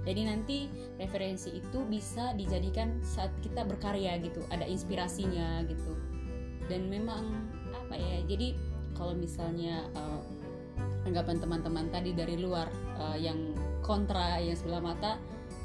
jadi 0.04 0.20
nanti 0.28 0.58
referensi 1.00 1.50
itu 1.56 1.78
bisa 1.88 2.36
dijadikan 2.36 3.00
saat 3.00 3.32
kita 3.40 3.64
berkarya 3.64 4.20
gitu 4.20 4.44
ada 4.52 4.64
inspirasinya 4.68 5.64
gitu 5.68 5.92
dan 6.68 6.88
memang 6.88 7.24
apa 7.72 7.94
ya 7.96 8.18
jadi 8.24 8.56
kalau 8.96 9.12
misalnya 9.12 9.84
eh, 9.92 10.22
anggapan 11.04 11.36
teman-teman 11.40 11.86
tadi 11.92 12.16
dari 12.16 12.40
luar 12.40 12.68
eh, 13.00 13.18
yang 13.24 13.52
kontra 13.84 14.40
yang 14.40 14.56
sebelah 14.56 14.80
mata 14.80 15.20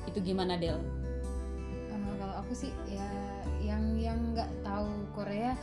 itu 0.07 0.19
gimana 0.19 0.59
Del? 0.59 0.79
Eh, 1.91 2.15
kalau 2.19 2.35
aku 2.43 2.51
sih 2.51 2.71
ya 2.89 3.07
yang 3.63 3.95
yang 3.99 4.19
nggak 4.35 4.49
tahu 4.63 4.89
Korea 5.15 5.55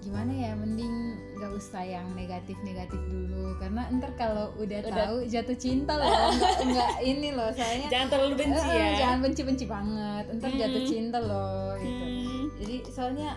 gimana 0.00 0.32
ya 0.32 0.52
mending 0.54 0.94
nggak 1.36 1.52
usah 1.52 1.82
yang 1.82 2.08
negatif 2.12 2.56
negatif 2.60 2.96
dulu 3.06 3.52
karena 3.56 3.84
ntar 3.94 4.12
kalau 4.14 4.48
udah, 4.56 4.80
Udah. 4.82 4.96
tahu 5.06 5.16
jatuh 5.24 5.52
cinta 5.54 5.92
loh 5.92 6.08
nggak, 6.30 6.56
nggak 6.66 6.90
ini 7.02 7.28
loh 7.30 7.50
soalnya 7.50 7.88
Jangan 7.88 8.08
terlalu 8.08 8.34
benci 8.34 8.64
Eh, 8.66 8.74
ya. 8.74 8.88
jangan 8.98 9.18
benci 9.20 9.42
benci 9.42 9.64
banget 9.64 10.24
ntar 10.34 10.50
jatuh 10.50 10.80
Hmm. 10.80 10.88
cinta 10.88 11.18
loh 11.18 11.72
gitu 11.76 12.04
Hmm. 12.04 12.44
jadi 12.56 12.76
soalnya 12.86 13.30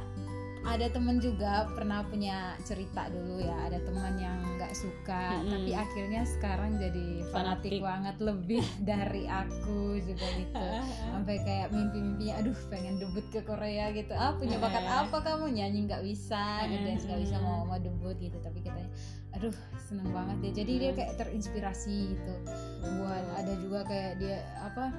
ada 0.63 0.87
temen 0.87 1.19
juga 1.19 1.67
pernah 1.71 2.07
punya 2.07 2.55
cerita 2.63 3.11
dulu 3.11 3.35
ya 3.37 3.67
ada 3.67 3.83
teman 3.83 4.15
yang 4.15 4.39
nggak 4.55 4.71
suka 4.71 5.37
Mm-mm. 5.37 5.51
tapi 5.51 5.71
akhirnya 5.75 6.23
sekarang 6.23 6.79
jadi 6.79 7.27
Fanatik. 7.27 7.67
fanatik. 7.67 7.81
banget 7.83 8.15
lebih 8.17 8.63
dari 8.89 9.23
aku 9.27 9.99
juga 9.99 10.23
gitu. 10.33 10.65
Sampai 11.11 11.43
kayak 11.43 11.67
mimpi-mimpinya 11.69 12.39
aduh 12.39 12.55
pengen 12.71 12.95
debut 12.95 13.27
ke 13.27 13.43
Korea 13.43 13.91
gitu. 13.91 14.15
Ah 14.15 14.31
punya 14.33 14.55
bakat 14.55 14.81
Eh. 14.81 14.91
apa 15.03 15.17
kamu? 15.19 15.51
Nyanyi 15.51 15.79
nggak 15.83 16.01
bisa 16.01 16.63
ngedance 16.65 17.03
nggak 17.05 17.21
bisa 17.21 17.35
mau 17.39 17.67
mau 17.67 17.77
debut 17.77 18.15
gitu. 18.15 18.39
Tapi 18.39 18.63
katanya 18.63 18.87
aduh 19.33 19.55
seneng 19.77 20.09
banget 20.09 20.37
dia 20.41 20.63
jadi 20.63 20.73
dia 20.79 20.91
kayak 20.95 21.13
terinspirasi 21.19 22.15
gitu. 22.15 22.33
Buat 23.03 23.25
ada 23.35 23.53
juga 23.59 23.83
kayak 23.83 24.11
dia 24.15 24.39
apa 24.63 24.95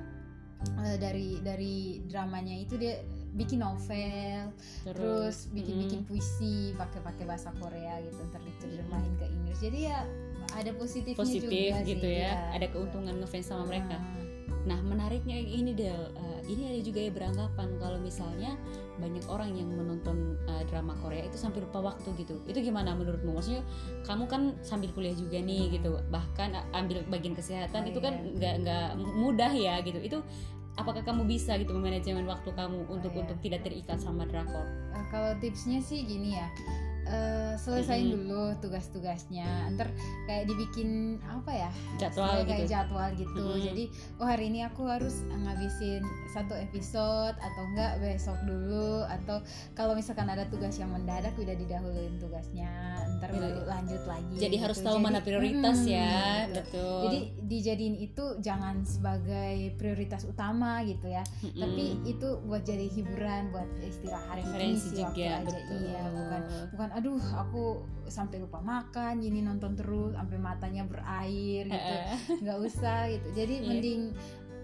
eh, 0.82 0.96
dari 1.00 1.40
dari 1.40 1.74
dramanya 2.04 2.52
itu 2.52 2.76
dia 2.76 3.00
bikin 3.34 3.60
novel 3.60 4.54
terus 4.86 5.50
bikin-bikin 5.50 6.06
puisi 6.06 6.70
pakai-pakai 6.78 7.26
bahasa 7.26 7.50
Korea 7.58 7.98
gitu 8.06 8.22
ntar 8.30 8.40
diterjemahin 8.46 9.14
ke 9.18 9.26
Inggris 9.26 9.58
jadi 9.58 9.78
ya 9.90 9.98
ada 10.54 10.70
positifnya 10.78 11.18
positif 11.18 11.50
juga 11.50 11.82
gitu 11.82 12.06
sih, 12.06 12.20
ya, 12.22 12.30
iya, 12.30 12.54
ada 12.54 12.66
keuntungan 12.70 13.14
ngefans 13.18 13.50
sama 13.50 13.66
mereka. 13.66 13.98
Ah. 13.98 14.22
Nah 14.64 14.80
menariknya 14.80 15.36
ini 15.36 15.76
Del, 15.76 16.14
eh, 16.14 16.40
ini 16.48 16.72
ada 16.72 16.80
juga 16.80 17.00
ya 17.02 17.10
beranggapan 17.12 17.68
kalau 17.76 17.98
misalnya 18.00 18.54
banyak 18.96 19.24
orang 19.28 19.52
yang 19.58 19.68
menonton 19.68 20.38
eh, 20.46 20.62
drama 20.70 20.94
Korea 21.02 21.26
itu 21.26 21.36
sampai 21.36 21.60
lupa 21.60 21.82
waktu 21.82 22.06
gitu. 22.22 22.38
Itu 22.46 22.60
gimana 22.62 22.94
menurutmu? 22.94 23.34
Maksudnya 23.34 23.60
kamu 24.06 24.24
kan 24.30 24.42
sambil 24.62 24.88
kuliah 24.94 25.16
juga 25.16 25.42
nih 25.42 25.74
gitu, 25.74 25.98
bahkan 26.08 26.54
a- 26.54 26.68
ambil 26.72 27.02
bagian 27.10 27.34
kesehatan 27.34 27.84
Oh, 27.84 27.90
itu 27.90 27.98
kan 27.98 28.14
iya. 28.14 28.30
nggak 28.38 28.54
nggak 28.62 28.88
mudah 29.18 29.52
ya 29.52 29.74
gitu. 29.82 29.98
Itu 30.00 30.18
apakah 30.74 31.02
kamu 31.06 31.26
bisa 31.26 31.54
gitu 31.58 31.74
memanajemen 31.74 32.26
waktu 32.26 32.50
kamu 32.54 32.86
untuk 32.90 33.12
iya. 33.14 33.20
untuk 33.26 33.38
tidak 33.42 33.60
terikat 33.62 33.98
sama 34.02 34.26
drakor? 34.26 34.66
Eh, 34.94 35.06
kalau 35.10 35.32
tipsnya 35.38 35.78
sih 35.78 36.02
gini 36.02 36.38
ya 36.38 36.48
eh, 37.04 37.52
selesain 37.54 38.04
Mhm. 38.04 38.12
dulu 38.14 38.42
tugas-tugasnya 38.58 39.46
ntar 39.70 39.88
kayak 40.24 40.44
dibikin 40.46 40.90
apa 41.22 41.50
ya 41.50 41.70
Jadwal 41.96 42.10
Istilahnya 42.34 42.44
kayak 42.44 42.60
gitu. 42.60 42.72
jadwal 42.72 43.08
gitu 43.14 43.44
Mhm. 43.46 43.62
jadi 43.62 43.84
oh 44.16 44.26
hari 44.26 44.44
ini 44.46 44.60
aku 44.62 44.82
harus 44.84 45.14
ngabisin 45.26 46.02
satu 46.30 46.54
episode 46.54 47.36
atau 47.36 47.62
enggak 47.66 47.92
besok 47.98 48.36
dulu 48.42 49.04
atau 49.04 49.38
kalau 49.72 49.92
misalkan 49.92 50.26
ada 50.26 50.44
tugas 50.46 50.74
yang 50.74 50.90
mendadak 50.90 51.32
udah 51.34 51.54
didahuluin 51.54 52.16
tugasnya 52.16 52.70
ntar 53.14 53.30
baru 53.30 53.62
lanjut 53.64 54.02
lagi 54.04 54.34
Jadi 54.38 54.56
harus 54.58 54.76
gitu. 54.76 54.86
tahu 54.86 54.96
Jadi- 54.96 55.04
mana 55.04 55.18
prioritas 55.20 55.78
Mhm, 55.78 55.88
ya, 55.88 56.12
gitu. 56.44 56.54
betul. 56.56 57.00
jadi 57.04 57.18
dijadiin 57.44 57.96
itu 57.98 58.24
jangan 58.38 58.76
sebagai 58.82 59.54
prioritas 59.74 60.24
utama 60.24 60.82
gitu 60.82 61.06
ya 61.06 61.22
Mm-mm. 61.40 61.56
tapi 61.56 61.84
itu 62.04 62.28
buat 62.42 62.62
jadi 62.62 62.86
hiburan 62.88 63.50
buat 63.50 63.68
istirahat 63.78 64.34
gitu, 64.34 64.42
referensi 64.42 64.88
juga 64.90 65.12
aja 65.14 65.44
betul. 65.44 65.78
iya 65.80 66.02
bukan 66.06 66.40
bukan 66.70 66.88
aduh 66.94 67.18
aku 67.34 67.82
sampai 68.06 68.38
lupa 68.38 68.62
makan 68.62 69.18
ini 69.18 69.42
nonton 69.42 69.74
terus 69.74 70.14
sampai 70.14 70.38
matanya 70.38 70.86
berair 70.86 71.66
gitu. 71.66 71.94
Nggak 72.46 72.58
usah 72.62 73.10
gitu. 73.10 73.28
Jadi 73.34 73.54
Iya. 73.58 73.66
mending 73.66 74.02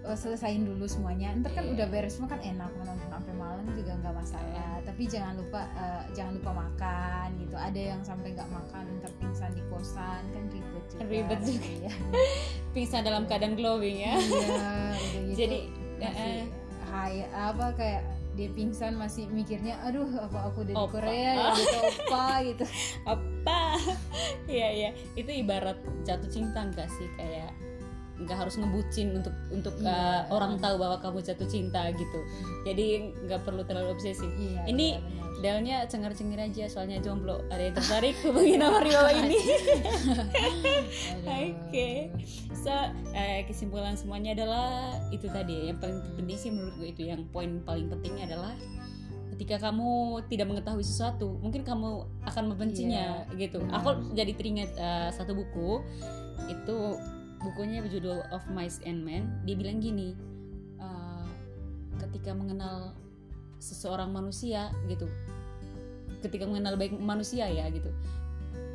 uh, 0.07 0.15
selesain 0.15 0.63
dulu 0.63 0.87
semuanya. 0.87 1.35
Ntar 1.35 1.59
kan 1.59 1.67
Iya. 1.67 1.75
udah 1.75 1.87
beres 1.91 2.15
semua 2.15 2.31
kan 2.31 2.39
enak 2.39 2.71
mau 2.79 2.87
nonton 2.87 3.09
sampai 3.11 3.35
malam 3.35 3.67
juga 3.75 3.93
nggak 3.99 4.15
masalah. 4.15 4.79
Tapi 4.87 5.03
jangan 5.11 5.35
lupa 5.43 5.61
uh, 5.75 6.03
jangan 6.15 6.33
lupa 6.39 6.51
makan 6.55 7.27
gitu. 7.43 7.57
Ada 7.59 7.81
yang 7.97 8.01
sampai 8.07 8.29
nggak 8.31 8.47
makan 8.49 8.85
ntar 9.03 9.13
pingsan 9.19 9.51
di 9.51 9.63
kosan 9.67 10.23
kan 10.31 10.45
ribet 10.55 10.85
juga. 10.87 11.03
Ribet 11.11 11.41
juga. 11.43 11.67
Iya. 11.67 11.93
pingsan 12.79 13.03
dalam 13.03 13.27
keadaan 13.27 13.59
glowing 13.59 13.99
ya. 13.99 14.15
Iya, 14.15 14.59
udah 14.95 15.21
gitu. 15.27 15.39
Jadi, 15.43 15.59
masih 15.99 16.15
eh, 16.15 16.45
hai 16.91 17.27
apa 17.35 17.67
kayak 17.75 18.03
dia 18.41 18.49
pingsan 18.57 18.97
masih 18.97 19.29
mikirnya 19.29 19.77
aduh 19.85 20.09
apa 20.17 20.49
aku 20.49 20.65
udah 20.65 20.73
di 20.73 20.81
Opa. 20.81 20.93
Korea 20.97 21.31
ya? 21.37 21.49
Gitu 21.61 21.77
opa 22.09 22.27
gitu. 22.41 22.65
Apa 23.13 23.61
iya 24.49 24.69
iya. 24.73 24.91
Itu 25.13 25.29
ibarat 25.29 25.77
jatuh 26.09 26.31
cinta 26.33 26.65
enggak 26.65 26.89
sih? 26.89 27.05
Kayak 27.21 27.53
nggak 28.21 28.37
harus 28.37 28.55
ngebucin 28.57 29.17
untuk 29.17 29.33
untuk 29.49 29.75
Iya. 29.81 29.89
uh, 29.89 30.23
orang 30.31 30.61
tahu 30.61 30.77
bahwa 30.77 31.01
kamu 31.01 31.19
jatuh 31.21 31.49
cinta 31.49 31.89
gitu 31.91 32.21
jadi 32.63 33.09
nggak 33.25 33.41
perlu 33.43 33.65
terlalu 33.65 33.97
obsesif 33.97 34.29
iya 34.37 34.61
Ini- 34.65 34.97
iya. 34.97 35.19
Delnya 35.41 35.89
cengar-cengir 35.89 36.37
aja 36.37 36.69
soalnya 36.69 37.01
jomblo 37.01 37.41
ada 37.49 37.65
yang 37.65 37.73
tertarik 37.73 38.13
hubungi 38.21 38.61
nomor 38.61 38.85
di 38.85 38.93
bawah 38.93 39.09
ini. 39.09 39.41
Oke. 41.25 42.13
so 42.53 42.69
eh, 43.13 43.49
kesimpulan 43.49 43.97
semuanya 43.97 44.37
adalah 44.37 44.69
itu 45.09 45.25
tadi 45.27 45.73
yang 45.73 45.81
paling 45.81 45.97
penting 46.13 46.37
sih 46.37 46.51
menurut 46.53 46.77
gue 46.77 46.89
itu 46.93 47.03
yang 47.09 47.25
poin 47.33 47.65
paling 47.65 47.89
pentingnya 47.89 48.29
adalah 48.29 48.53
ketika 49.33 49.73
kamu 49.73 50.21
tidak 50.29 50.45
mengetahui 50.45 50.85
sesuatu 50.85 51.41
mungkin 51.41 51.65
kamu 51.65 52.05
akan 52.29 52.45
membencinya 52.53 53.25
gitu 53.33 53.65
benar. 53.65 53.81
aku 53.81 54.13
jadi 54.13 54.33
teringat 54.37 54.71
eh, 54.77 55.09
satu 55.09 55.33
buku 55.33 55.81
itu 56.53 56.77
bukunya 57.41 57.81
berjudul 57.81 58.25
Of 58.31 58.45
Mice 58.53 58.81
and 58.85 59.01
Men 59.05 59.41
dia 59.49 59.57
bilang 59.57 59.81
gini 59.81 60.17
eh, 60.81 61.29
ketika 62.05 62.37
mengenal 62.37 62.95
seseorang 63.61 64.11
manusia 64.11 64.73
gitu. 64.89 65.07
Ketika 66.21 66.45
mengenal 66.49 66.77
baik 66.77 66.97
manusia 66.97 67.49
ya 67.49 67.69
gitu. 67.73 67.89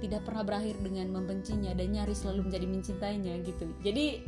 Tidak 0.01 0.21
pernah 0.21 0.45
berakhir 0.45 0.77
dengan 0.81 1.09
membencinya 1.09 1.73
dan 1.73 1.93
nyaris 1.93 2.21
selalu 2.25 2.49
menjadi 2.49 2.65
mencintainya 2.69 3.33
gitu. 3.41 3.65
Jadi 3.81 4.25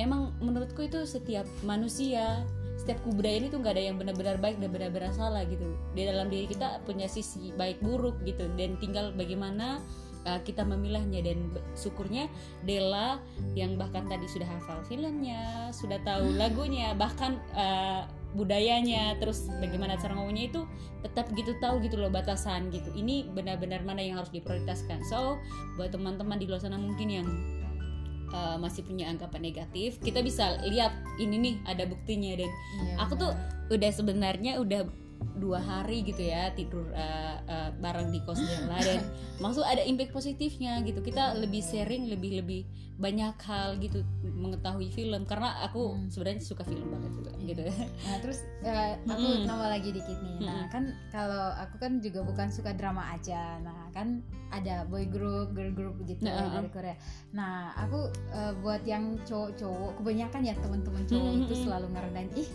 emang 0.00 0.32
menurutku 0.40 0.84
itu 0.88 1.04
setiap 1.04 1.44
manusia 1.64 2.44
setiap 2.78 3.02
kebudayaan 3.02 3.50
itu 3.50 3.58
nggak 3.58 3.74
ada 3.74 3.84
yang 3.90 3.96
benar-benar 3.98 4.38
baik 4.38 4.62
dan 4.62 4.70
benar-benar 4.70 5.10
salah 5.10 5.42
gitu. 5.44 5.66
Di 5.98 6.06
dalam 6.06 6.30
diri 6.30 6.46
kita 6.46 6.78
punya 6.86 7.10
sisi 7.10 7.50
baik 7.58 7.82
buruk 7.82 8.16
gitu. 8.22 8.46
Dan 8.54 8.78
tinggal 8.78 9.10
bagaimana 9.18 9.82
uh, 10.28 10.40
kita 10.44 10.60
memilahnya 10.68 11.24
dan 11.24 11.48
syukurnya 11.72 12.28
Della 12.68 13.16
yang 13.56 13.80
bahkan 13.80 14.04
tadi 14.04 14.28
sudah 14.28 14.44
hafal 14.44 14.84
filmnya 14.84 15.72
sudah 15.72 15.96
tahu 16.04 16.36
lagunya 16.36 16.92
bahkan 16.92 17.40
uh, 17.56 18.04
budayanya 18.36 19.16
terus 19.16 19.48
bagaimana 19.56 19.96
cara 19.96 20.12
ngomongnya 20.12 20.52
itu 20.52 20.60
tetap 21.00 21.32
gitu 21.32 21.56
tahu 21.64 21.80
gitu 21.80 21.96
loh 21.96 22.12
batasan 22.12 22.68
gitu. 22.68 22.92
Ini 22.92 23.32
benar-benar 23.32 23.80
mana 23.88 24.04
yang 24.04 24.20
harus 24.20 24.28
diprioritaskan. 24.28 25.00
So 25.08 25.40
buat 25.80 25.96
teman-teman 25.96 26.36
di 26.36 26.44
luar 26.44 26.60
sana 26.60 26.76
mungkin 26.76 27.08
yang 27.08 27.28
uh, 28.32 28.56
masih 28.60 28.84
punya 28.84 29.08
anggapan 29.08 29.48
negatif 29.48 29.96
kita 30.04 30.20
bisa 30.20 30.60
lihat 30.68 30.92
ini 31.16 31.36
nih 31.40 31.54
ada 31.64 31.88
buktinya 31.88 32.36
dan 32.36 32.50
Iya, 32.50 32.94
aku 33.00 33.12
tuh 33.16 33.32
udah 33.72 33.90
sebenarnya 33.92 34.60
udah 34.60 34.88
dua 35.34 35.58
hari 35.58 36.02
gitu 36.02 36.18
ya 36.20 36.50
tidur 36.50 36.82
uh, 36.90 37.36
uh, 37.40 37.70
bareng 37.78 38.10
di 38.10 38.18
kos 38.22 38.38
Della 38.38 38.78
dan 38.78 39.06
maksud 39.42 39.62
ada 39.62 39.80
impact 39.80 40.10
positifnya 40.10 40.82
gitu 40.82 40.98
kita 40.98 41.34
lebih 41.34 41.60
sharing 41.60 42.10
lebih 42.10 42.42
lebih 42.42 42.62
banyak 42.98 43.38
hal 43.40 43.78
gitu 43.78 44.02
mengetahui 44.26 44.90
film 44.90 45.22
karena 45.22 45.62
aku 45.62 45.94
Hmm. 45.94 46.10
sebenarnya 46.10 46.42
suka 46.42 46.62
film 46.62 46.90
banget 46.90 47.12
juga 47.14 47.30
Iya. 47.38 47.46
gitu 47.46 47.62
Nah 48.02 48.16
terus 48.18 48.38
eh, 48.60 48.98
aku 49.00 49.22
Mm-mm. 49.24 49.46
nambah 49.46 49.68
lagi 49.70 49.88
dikit 49.88 50.18
nih. 50.18 50.36
Nah 50.42 50.66
kan 50.66 50.84
kalau 51.08 51.54
aku 51.54 51.78
kan 51.78 52.02
juga 52.02 52.20
bukan 52.20 52.50
suka 52.50 52.74
drama 52.74 53.06
aja. 53.08 53.62
Nah 53.62 53.88
kan 53.94 54.20
ada 54.50 54.82
boy 54.84 55.06
group, 55.06 55.54
girl 55.54 55.70
group 55.70 55.94
gitu 56.02 56.26
Nah, 56.26 56.50
dari 56.50 56.68
Korea. 56.68 56.96
Nah 57.30 57.54
aku 57.78 58.10
eh, 58.34 58.52
buat 58.58 58.82
yang 58.82 59.14
cowok-cowok, 59.22 59.96
kebanyakan 59.96 60.40
ya 60.42 60.54
teman-teman 60.58 61.02
cowok 61.06 61.30
itu 61.38 61.54
Mm-mm. 61.54 61.64
selalu 61.64 61.86
ngerendahin 61.88 62.30
ih 62.34 62.48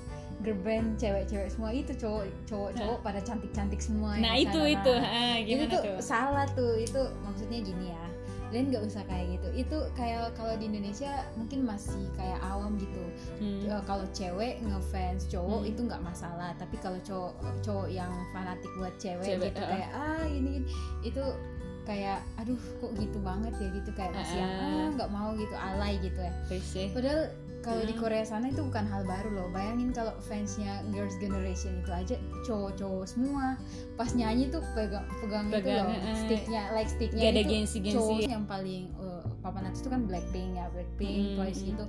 girl 0.43 0.59
band 0.61 0.99
cewek-cewek 0.99 1.47
semua 1.49 1.71
itu 1.71 1.91
cowok 1.95 2.23
cowok-cowok 2.45 2.99
pada 2.99 3.19
cantik-cantik 3.19 3.79
semua. 3.79 4.19
nah 4.19 4.35
yang 4.35 4.45
itu 4.45 4.59
sana. 4.59 4.73
itu 4.75 4.93
Nah, 4.93 5.07
ah, 5.07 5.35
itu 5.35 5.47
gimana 5.49 5.71
tuh, 5.71 5.81
tuh 5.81 5.95
salah 5.99 6.45
tuh 6.51 6.73
itu 6.77 7.01
maksudnya 7.23 7.59
gini 7.59 7.87
ya 7.89 8.05
dan 8.53 8.69
nggak 8.69 8.85
usah 8.85 9.01
kayak 9.09 9.25
gitu 9.33 9.47
itu 9.65 9.77
kayak 9.97 10.29
kalau 10.37 10.53
di 10.53 10.69
Indonesia 10.69 11.09
mungkin 11.33 11.65
masih 11.65 12.05
kayak 12.13 12.37
awam 12.45 12.77
gitu 12.77 13.01
Hmm. 13.41 13.65
Ya, 13.65 13.81
kalau 13.81 14.05
cewek 14.13 14.61
ngefans 14.61 15.25
cowok 15.25 15.65
Hmm. 15.65 15.71
itu 15.73 15.79
nggak 15.89 16.01
masalah 16.05 16.53
tapi 16.61 16.77
kalau 16.77 17.01
cowok 17.01 17.33
cowok 17.65 17.87
yang 17.89 18.13
fanatik 18.29 18.69
buat 18.77 18.93
cewek, 19.01 19.25
Cewek, 19.25 19.49
gitu 19.49 19.57
uh-uh. 19.57 19.69
kayak 19.73 19.89
ah 19.97 20.25
ini 20.29 20.61
ini." 20.61 20.69
itu 21.01 21.23
kayak 21.83 22.23
aduh 22.39 22.55
kok 22.79 22.91
gitu 22.95 23.17
banget 23.19 23.51
ya 23.59 23.67
gitu 23.73 23.89
kayak 23.91 24.11
masih 24.15 24.37
yang 24.39 24.53
Uh-uh. 24.53 24.69
ah 24.71 24.87
nggak 24.95 25.09
mau 25.11 25.29
gitu 25.35 25.55
alay 25.57 25.93
gitu 25.99 26.19
ya 26.21 26.33
Risih. 26.47 26.87
padahal 26.93 27.21
kalau 27.63 27.81
di 27.81 27.95
Hmm. 27.95 28.01
Korea 28.03 28.21
sana 28.21 28.51
itu 28.51 28.59
bukan 28.59 28.83
hal 28.85 29.01
baru 29.03 29.29
loh 29.31 29.47
bayangin 29.49 29.89
kalau 29.89 30.11
fansnya 30.19 30.83
Girls 30.91 31.15
Generation 31.17 31.79
itu 31.79 31.89
aja 31.89 32.15
cowok-cowok 32.43 33.05
semua 33.07 33.55
pas 33.95 34.11
nyanyi 34.11 34.51
tuh 34.51 34.59
pegang 34.75 35.07
pegang, 35.23 35.47
itu 35.47 35.55
Pegang, 35.63 35.87
loh 35.87 35.95
uh-uh. 35.95 36.17
sticknya 36.19 36.61
like 36.75 36.91
sticknya 36.91 37.23
ada 37.31 37.39
itu 37.39 37.49
gengsi-gengsi 37.49 37.95
cowok 37.97 38.19
yang 38.27 38.43
paling 38.43 38.91
uh, 38.99 39.23
papan 39.39 39.71
atas 39.71 39.79
itu 39.79 39.89
kan 39.89 40.03
Blackpink 40.03 40.53
ya 40.53 40.67
Blackpink 40.69 41.15
Hmm, 41.15 41.35
Twice 41.39 41.61
gitu 41.63 41.85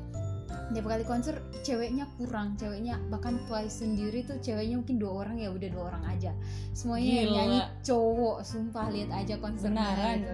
tiap 0.64 0.87
kali 0.88 1.04
konser 1.04 1.35
ceweknya 1.61 2.09
kurang 2.16 2.57
ceweknya 2.57 2.97
bahkan 3.12 3.37
Twice 3.45 3.85
sendiri 3.85 4.25
tuh 4.25 4.40
ceweknya 4.40 4.81
mungkin 4.81 4.97
dua 4.97 5.12
orang 5.21 5.37
ya 5.37 5.52
udah 5.52 5.69
dua 5.69 5.85
orang 5.93 6.04
aja 6.09 6.33
semuanya 6.73 7.11
yang 7.11 7.26
Gila. 7.28 7.37
nyanyi 7.37 7.61
cowok 7.83 8.37
sumpah 8.40 8.87
lihat 8.88 9.11
aja 9.12 9.35
konsernya 9.37 9.93
gitu. 10.16 10.33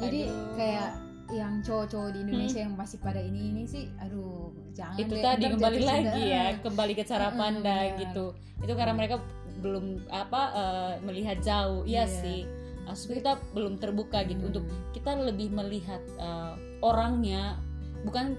jadi 0.00 0.20
Aduh. 0.26 0.56
Kayak 0.56 0.88
yang 1.30 1.62
cowok-cowok 1.62 2.10
di 2.12 2.18
Indonesia 2.22 2.60
yang 2.60 2.74
masih 2.74 2.98
pada 2.98 3.20
ini 3.22 3.54
ini 3.54 3.62
sih 3.64 3.86
aduh 3.98 4.50
jangan 4.74 4.98
itu 4.98 5.14
deh, 5.14 5.22
tadi 5.22 5.44
kembali 5.46 5.80
lagi 5.82 6.22
ya 6.26 6.44
kembali 6.58 6.92
ke 6.94 7.04
cara 7.06 7.28
pandang 7.30 7.94
benar. 7.94 8.00
gitu 8.02 8.24
itu 8.60 8.72
karena 8.74 8.94
mereka 8.94 9.16
belum 9.60 9.84
apa 10.08 10.42
eh, 10.52 10.92
melihat 11.04 11.38
jauh 11.40 11.82
iya 11.84 12.04
Iya. 12.04 12.20
sih 12.20 12.40
maksud 12.84 13.14
kita 13.14 13.38
belum 13.54 13.78
terbuka 13.78 14.26
gitu 14.26 14.40
Hmm. 14.42 14.50
untuk 14.50 14.64
kita 14.90 15.10
lebih 15.16 15.48
melihat 15.52 16.02
eh, 16.18 16.54
orangnya 16.82 17.60
bukan 18.02 18.34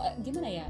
eh, 0.00 0.14
gimana 0.20 0.48
ya 0.48 0.66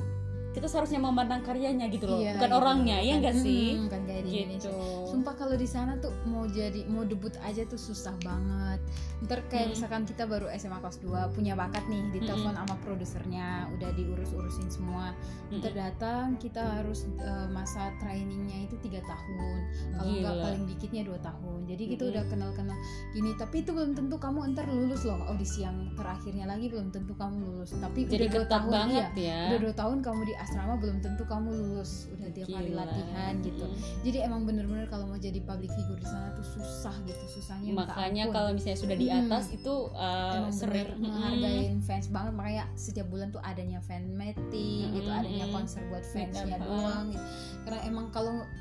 kita 0.50 0.66
seharusnya 0.66 0.99
memandang 0.99 1.40
karyanya 1.40 1.87
gitu 1.87 2.04
loh 2.04 2.19
Iya, 2.19 2.35
bukan 2.35 2.49
gitu. 2.49 2.59
orangnya 2.59 2.97
ya 2.97 3.02
Bukan- 3.02 3.19
enggak 3.21 3.37
sih 3.38 3.64
Hmm, 3.71 3.83
bukan 3.87 4.00
kayak 4.02 4.23
di 4.23 4.30
Indonesia 4.37 4.66
gitu 4.66 4.99
Sumpah 5.11 5.35
kalau 5.35 5.54
di 5.54 5.66
sana 5.66 5.92
tuh 5.97 6.12
mau 6.25 6.45
jadi 6.45 6.80
mau 6.87 7.02
debut 7.02 7.35
aja 7.40 7.62
tuh 7.64 7.76
susah 7.76 8.14
banget. 8.21 8.78
Ntar 9.21 9.42
kayak 9.45 9.66
Hmm. 9.66 9.73
misalkan 9.75 10.02
kita 10.04 10.23
baru 10.25 10.47
SMA 10.49 10.78
kelas 10.78 10.99
2 10.99 11.11
punya 11.28 11.52
bakat 11.52 11.83
nih 11.85 11.99
ditelepon 12.11 12.54
sama 12.54 12.75
produsernya 12.80 13.47
udah 13.73 13.90
diurus-urusin 13.92 14.71
semua. 14.71 15.11
Ntar 15.50 15.73
datang 15.73 16.35
kita 16.37 16.62
harus 16.62 17.04
eh, 17.16 17.49
masa 17.49 17.90
trainingnya 17.99 18.64
itu 18.64 18.78
tiga 18.80 19.02
tahun. 19.02 19.59
Kalau 19.92 20.12
nggak 20.14 20.30
Gila. 20.30 20.45
paling 20.47 20.64
dikitnya 20.69 21.02
dua 21.04 21.19
tahun. 21.21 21.59
Jadi 21.66 21.83
kita 21.88 22.00
Mm-mm. 22.00 22.12
udah 22.12 22.25
kenal-kenal 22.26 22.78
gini. 23.11 23.30
Tapi 23.35 23.57
itu 23.61 23.71
belum 23.71 23.92
tentu 23.92 24.16
kamu 24.16 24.38
ntar 24.50 24.66
lulus 24.66 25.02
loh 25.02 25.21
audisi 25.26 25.62
yang 25.62 25.90
terakhirnya 25.92 26.47
lagi 26.47 26.66
belum 26.66 26.88
tentu 26.88 27.12
kamu 27.12 27.35
lulus. 27.40 27.75
Tapi 27.75 28.07
jadi 28.07 28.25
udah 28.25 28.33
dua 28.33 28.47
tahun 28.49 28.71
banget 28.71 29.04
iya. 29.14 29.26
ya 29.26 29.40
Udah 29.50 29.61
dua 29.61 29.75
tahun 29.76 29.99
kamu 30.00 30.21
di 30.25 30.35
asrama 30.40 30.80
belum 30.80 31.04
tentu 31.04 31.23
kamu 31.28 31.52
lulus. 31.52 32.09
Udah 32.16 32.28
tiap 32.32 32.49
hari 32.50 32.73
latihan 32.73 33.37
gitu. 33.44 33.66
Jadi 34.02 34.18
emang 34.25 34.49
bener-bener 34.49 34.88
kalau 34.88 35.04
mau 35.06 35.20
jadi 35.20 35.38
public 35.44 35.68
figure 35.76 36.00
di 36.00 36.09
sana 36.09 36.32
tuh 36.35 36.47
susah 36.56 36.97
gitu 37.04 37.25
susahnya 37.30 37.73
makanya 37.76 38.25
kalau 38.32 38.50
misalnya 38.56 38.78
sudah 38.80 38.97
di 38.97 39.09
atas 39.12 39.52
itu 39.52 39.75
uh, 39.92 40.40
emang 40.40 40.54
sering. 40.56 40.88
bener 40.88 40.88
menghargain 40.99 41.78
fans 41.85 42.06
banget. 42.09 42.32
Makanya 42.32 42.64
setiap 42.75 43.06
bulan 43.12 43.28
tuh 43.30 43.42
adanya 43.44 43.78
fan 43.85 44.09
meeting 44.16 44.97
gitu 44.97 45.09
Mm-mm. 45.09 45.20
adanya 45.20 45.47
konser 45.52 45.82
buat 45.92 46.04
fansnya 46.09 46.56
doang 46.61 47.12
gitu. 47.12 47.25
karena 47.68 47.80
emang 47.85 48.00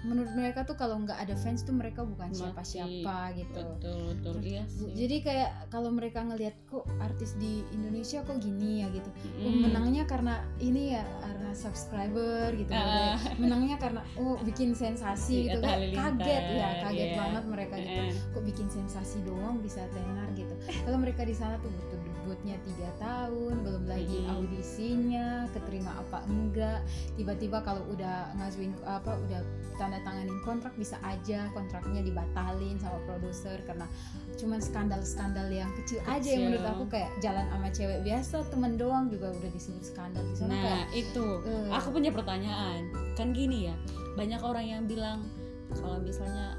menurut 0.10 0.34
mereka 0.34 0.66
tuh 0.66 0.74
kalau 0.74 0.98
nggak 1.06 1.22
ada 1.22 1.38
fans 1.38 1.62
tuh 1.62 1.78
mereka 1.78 2.02
bukan 2.02 2.34
siapa-siapa 2.34 3.38
gitu. 3.38 3.62
Betul 3.78 4.00
betul. 4.18 4.36
Iya 4.42 4.64
sih. 4.66 4.90
jadi 4.98 5.16
kayak 5.22 5.50
kalau 5.70 5.94
mereka 5.94 6.26
ngelihat 6.26 6.58
kok 6.66 6.90
artis 6.98 7.38
di 7.38 7.62
Indonesia 7.70 8.26
kok 8.26 8.42
gini 8.42 8.82
ya 8.82 8.88
gitu. 8.90 9.10
Oh, 9.46 9.54
Mm. 9.54 9.70
menangnya 9.70 10.04
karena 10.10 10.42
ini 10.58 10.98
ya 10.98 11.06
karena 11.22 11.50
subscriber 11.54 12.50
gitu. 12.58 12.74
Ah. 12.74 13.16
menangnya 13.38 13.78
karena 13.78 14.02
oh 14.18 14.42
bikin 14.42 14.74
sensasi 14.74 15.46
gitu. 15.54 15.62
Kan 15.62 16.18
kaget 16.18 16.46
ya 16.58 16.70
kaget 16.90 17.10
iya. 17.14 17.18
banget 17.22 17.44
mereka 17.46 17.76
gitu. 17.78 18.02
Kok 18.34 18.44
bikin 18.50 18.68
sensasi 18.68 19.22
doang 19.22 19.62
bisa 19.62 19.86
tenar 19.94 20.28
gitu. 20.34 20.58
Kalau 20.66 20.98
mereka 20.98 21.22
di 21.22 21.38
sana 21.38 21.62
tuh 21.62 21.70
butuh 21.70 21.99
debutnya 22.30 22.62
tiga 22.62 22.94
tahun 23.02 23.66
belum 23.66 23.84
lagi 23.90 24.22
audisinya 24.30 25.50
keterima 25.50 25.98
apa 25.98 26.22
enggak. 26.30 26.86
Tiba-tiba 27.18 27.58
kalau 27.66 27.82
udah 27.90 28.38
ngajuin 28.38 28.70
apa 28.86 29.18
udah 29.18 29.42
tanda 29.82 29.98
tanganin 30.06 30.38
kontrak 30.46 30.70
bisa 30.78 31.02
aja 31.02 31.50
kontraknya 31.58 32.06
dibatalin 32.06 32.78
sama 32.78 33.02
produser 33.10 33.58
karena 33.66 33.90
cuman 34.38 34.62
skandal-skandal 34.62 35.50
yang 35.50 35.74
kecil, 35.82 36.06
aja 36.06 36.30
yang 36.30 36.54
menurut 36.54 36.70
aku 36.70 36.86
kayak 36.94 37.10
jalan 37.18 37.50
sama 37.50 37.68
cewek 37.74 38.00
biasa 38.06 38.46
temen 38.54 38.78
doang 38.78 39.10
juga 39.10 39.34
udah 39.34 39.50
disebut 39.50 39.84
skandal 39.90 40.22
di 40.30 40.36
sana 40.38 40.54
nah 40.54 40.62
kayak 40.62 40.88
itu. 40.94 41.28
eh. 41.50 41.74
aku 41.74 41.88
punya 41.90 42.14
pertanyaan. 42.14 42.94
Kan 43.18 43.34
gini 43.34 43.74
ya 43.74 43.76
banyak 44.14 44.38
orang 44.46 44.66
yang 44.70 44.84
bilang 44.86 45.26
kalau 45.74 45.98
misalnya 45.98 46.54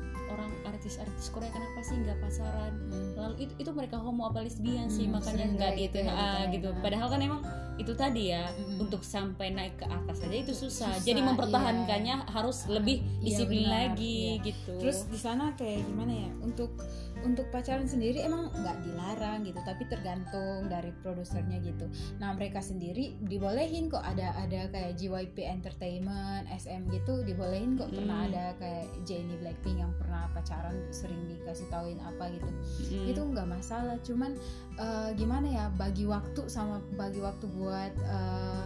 artis-artis 0.81 1.29
Korea 1.29 1.53
kenapa 1.53 1.85
sih 1.85 1.93
nggak 1.95 2.17
pacaran 2.19 2.73
hmm, 2.89 3.13
lalu 3.13 3.35
itu 3.45 3.53
itu 3.61 3.71
mereka 3.71 4.01
homo 4.01 4.33
apa 4.33 4.41
lesbian 4.41 4.89
sih 4.89 5.05
Hmm, 5.05 5.13
makanya 5.13 5.45
sering 5.45 5.53
nggak 5.55 5.71
kayak 5.71 5.81
gitu. 5.85 5.99
gitu 6.01 6.09
ya, 6.09 6.13
ah, 6.17 6.43
gitu. 6.49 6.69
Ah. 6.73 6.81
padahal 6.81 7.09
kan 7.13 7.21
emang 7.21 7.41
itu 7.77 7.93
tadi 7.93 8.23
ya 8.29 8.45
Mm-mm. 8.51 8.81
untuk 8.81 9.01
sampai 9.01 9.53
naik 9.53 9.77
ke 9.77 9.85
atas 9.85 10.21
aja 10.21 10.37
itu 10.37 10.53
susah, 10.53 10.93
Susah, 10.93 11.01
jadi 11.01 11.21
mempertahankannya 11.21 12.29
harus 12.29 12.69
lebih 12.69 13.01
Iya, 13.01 13.25
disiplin 13.25 13.65
benar, 13.65 13.73
lagi 13.93 14.21
iya. 14.37 14.45
gitu. 14.45 14.73
Terus 14.77 15.09
di 15.09 15.17
sana 15.17 15.57
kayak 15.57 15.89
gimana 15.89 16.13
ya? 16.13 16.31
Untuk 16.41 16.77
untuk 17.23 17.49
pacaran 17.49 17.85
sendiri 17.85 18.21
emang 18.21 18.49
nggak 18.51 18.77
dilarang 18.83 19.43
gitu 19.43 19.61
tapi 19.61 19.85
tergantung 19.87 20.67
dari 20.67 20.91
produsernya 20.97 21.61
gitu 21.61 21.87
nah 22.17 22.31
mereka 22.31 22.59
sendiri 22.59 23.17
dibolehin 23.21 23.87
kok 23.87 24.01
ada 24.01 24.33
ada 24.37 24.69
kayak 24.69 24.97
JYP 24.97 25.43
Entertainment 25.43 26.49
SM 26.49 26.89
gitu 26.91 27.23
dibolehin 27.23 27.75
kok 27.75 27.91
pernah 27.91 28.19
Hmm. 28.21 28.29
ada 28.29 28.45
kayak 28.57 28.87
Jennie 29.03 29.39
Blackpink 29.39 29.79
yang 29.79 29.93
pernah 29.97 30.29
pacaran 30.31 30.77
sering 30.91 31.21
dikasih 31.27 31.67
tauin 31.69 31.99
apa 31.99 32.29
gitu 32.29 32.51
Mm. 32.91 33.07
itu 33.09 33.21
nggak 33.23 33.49
masalah 33.49 33.97
cuman 34.01 34.35
eh, 34.77 35.11
gimana 35.15 35.47
ya 35.47 35.65
bagi 35.73 36.05
waktu 36.05 36.47
sama 36.47 36.79
bagi 36.95 37.19
waktu 37.19 37.47
buat 37.51 37.93
eh, 37.97 38.65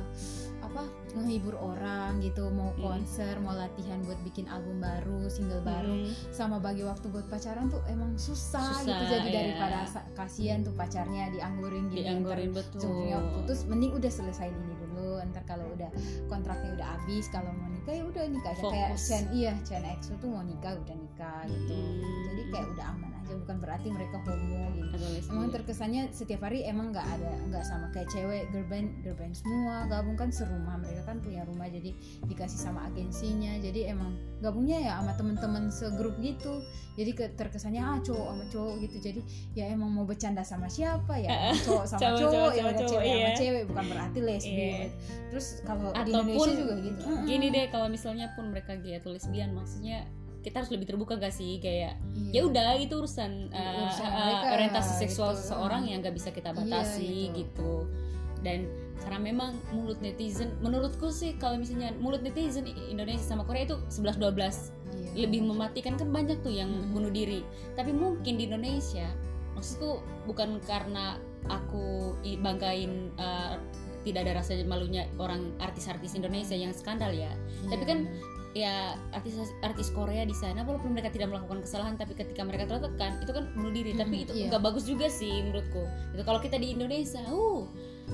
apa 0.65 0.83
menghibur 1.13 1.55
orang 1.55 2.19
gitu 2.19 2.49
mau 2.49 2.73
Hmm. 2.73 2.83
konser 2.99 3.37
mau 3.39 3.53
latihan 3.53 4.01
buat 4.03 4.19
bikin 4.23 4.47
album 4.47 4.79
baru 4.79 5.27
single 5.27 5.61
baru 5.61 5.95
Mm. 6.03 6.11
sama 6.31 6.57
bagi 6.57 6.83
waktu 6.83 7.07
buat 7.07 7.27
pacaran 7.27 7.69
tuh 7.69 7.81
emang 7.87 8.17
susah, 8.17 8.61
Susah, 8.75 8.83
gitu 8.83 9.05
jadi 9.11 9.29
iya. 9.29 9.37
daripada 9.37 9.79
kasihan 10.15 10.61
tuh 10.61 10.73
pacarnya 10.73 11.31
dianggurin 11.31 11.87
gini 11.87 12.03
dianggurin 12.03 12.51
betul 12.51 13.07
putus 13.35 13.63
mending 13.65 13.93
udah 13.93 14.11
selesain 14.11 14.51
ini 14.51 14.75
dulu 14.77 15.21
ntar 15.27 15.45
kalau 15.45 15.67
udah 15.71 15.91
kontraknya 16.27 16.75
udah 16.75 16.89
habis 16.91 17.29
kalau 17.29 17.53
mau 17.53 17.69
nikah 17.69 17.95
ya 17.95 18.05
udah 18.05 18.25
nikah 18.27 18.53
aja 18.53 18.65
kayak. 18.65 18.91
Chen 18.97 19.25
iya 19.31 19.53
Chen 19.63 19.83
EXO 19.83 20.17
tuh 20.17 20.29
mau 20.29 20.43
nikah 20.43 20.73
udah 20.75 20.97
nikah 20.97 21.41
gitu 21.47 21.75
Hmm. 21.75 22.34
Kayak 22.55 22.71
udah 22.71 22.87
aman 22.95 23.11
aja 23.19 23.35
bukan 23.35 23.57
berarti 23.59 23.89
mereka 23.91 24.17
homo 24.23 24.63
gitu. 24.79 24.97
Emang 25.35 25.51
terkesannya 25.51 26.13
setiap 26.15 26.47
hari 26.47 26.63
emang 26.63 26.95
nggak 26.95 27.03
ada 27.03 27.33
nggak 27.51 27.65
sama 27.67 27.91
kayak 27.91 28.07
cewek 28.15 28.47
girl 28.55 28.69
band 28.71 28.89
girl 29.03 29.17
band 29.19 29.35
semua 29.35 29.91
gabung 29.91 30.15
kan 30.15 30.31
serumah 30.31 30.79
mereka 30.79 31.03
kan 31.09 31.19
punya 31.19 31.43
rumah 31.49 31.67
jadi 31.67 31.91
dikasih 32.31 32.61
sama 32.61 32.87
agensinya 32.87 33.59
jadi 33.59 33.97
emang 33.97 34.15
gabungnya 34.39 34.79
ya 34.79 34.93
sama 35.03 35.13
temen-temen 35.19 35.65
segrup 35.75 36.15
gitu. 36.23 36.63
Jadi 36.95 37.11
ke, 37.11 37.25
terkesannya 37.35 37.83
ah 37.83 37.99
cowok 37.99 38.27
sama 38.31 38.45
cowok 38.55 38.75
gitu. 38.87 38.97
Jadi 39.03 39.21
ya 39.59 39.67
emang 39.75 39.91
mau 39.91 40.07
bercanda 40.07 40.47
sama 40.47 40.71
siapa 40.71 41.19
ya? 41.19 41.51
Cowok 41.67 41.85
sama 41.91 42.01
Cowok, 42.07 42.21
cowok, 42.21 42.31
cowok, 42.31 42.53
ya 42.55 42.63
cowok, 42.63 42.75
cowok, 42.79 42.91
cewek 42.93 43.11
sama 43.11 43.19
iya. 43.19 43.35
cewek 43.35 43.63
bukan 43.67 43.85
berarti 43.91 44.19
lesbian. 44.23 44.55
Iya. 44.55 44.89
terus 45.35 45.47
kalau 45.67 45.91
di 45.91 46.11
Indonesia 46.15 46.53
juga 46.55 46.75
gitu. 46.79 47.01
gini 47.27 47.47
deh 47.51 47.67
kalau 47.75 47.87
misalnya 47.91 48.31
pun 48.39 48.55
mereka 48.55 48.79
gay 48.79 49.03
atau 49.03 49.11
lesbian 49.11 49.51
maksudnya 49.51 50.07
kita 50.45 50.61
harus 50.61 50.69
lebih 50.69 50.85
terbuka 50.87 51.17
gak 51.17 51.33
sih 51.33 51.57
kayak 51.57 51.97
Iya. 52.13 52.31
ya 52.31 52.41
udah 52.45 52.69
itu 52.77 52.95
urusan 52.95 53.49
uh, 53.49 53.81
Urusan 53.83 54.07
uh, 54.07 54.21
mereka, 54.21 54.47
orientasi 54.53 54.93
seksual 55.01 55.33
gitu. 55.33 55.41
seseorang 55.43 55.83
yang 55.85 55.99
nggak 55.99 56.13
bisa 56.13 56.29
kita 56.29 56.53
Iya, 56.53 56.57
batasi 56.61 57.13
gitu. 57.33 57.41
gitu 57.41 57.73
dan 58.45 58.69
karena 59.01 59.21
memang 59.25 59.57
mulut 59.73 59.97
netizen 59.99 60.53
menurutku 60.61 61.09
sih 61.09 61.33
kalau 61.35 61.57
misalnya 61.57 61.97
mulut 61.97 62.21
netizen 62.21 62.69
Indonesia 62.69 63.25
sama 63.25 63.43
Korea 63.43 63.65
itu 63.65 63.77
11 63.89 64.21
12 64.21 64.69
Iya. 64.95 65.25
lebih 65.25 65.41
mematikan 65.43 65.97
kan 65.97 66.09
banyak 66.09 66.39
tuh 66.41 66.53
yang 66.53 66.69
Mhm. 66.69 66.93
bunuh 66.93 67.09
diri 67.09 67.41
tapi 67.73 67.91
mungkin 67.91 68.37
di 68.37 68.45
Indonesia 68.45 69.09
maksudku 69.55 69.99
bukan 70.25 70.61
karena 70.63 71.17
aku 71.47 72.13
banggain 72.39 73.13
uh, 73.17 73.57
tidak 74.05 74.29
ada 74.29 74.45
rasa 74.45 74.61
malunya 74.63 75.09
orang 75.17 75.57
artis-artis 75.57 76.13
Indonesia 76.13 76.53
yang 76.53 76.71
skandal 76.71 77.09
ya 77.11 77.33
Iya, 77.33 77.69
tapi 77.73 77.85
kan 77.85 77.99
ya 78.55 78.75
artis 79.11 79.35
artis 79.61 79.91
Korea 79.91 80.23
di 80.23 80.33
sana 80.33 80.63
walaupun 80.63 80.91
mereka 80.91 81.11
tidak 81.11 81.27
melakukan 81.29 81.59
kesalahan 81.61 81.95
tapi 81.95 82.15
ketika 82.15 82.41
mereka 82.41 82.65
tertekan 82.69 83.19
itu 83.19 83.31
kan 83.31 83.51
bunuh 83.53 83.71
diri 83.71 83.93
tapi 83.93 84.15
Mhm, 84.17 84.25
itu 84.25 84.33
iya. 84.33 84.47
nggak 84.49 84.63
bagus 84.63 84.85
juga 84.85 85.07
sih 85.09 85.43
menurutku 85.43 85.83
itu 86.13 86.23
kalau 86.23 86.39
kita 86.39 86.57
di 86.57 86.71
Indonesia 86.71 87.19
uh 87.27 87.67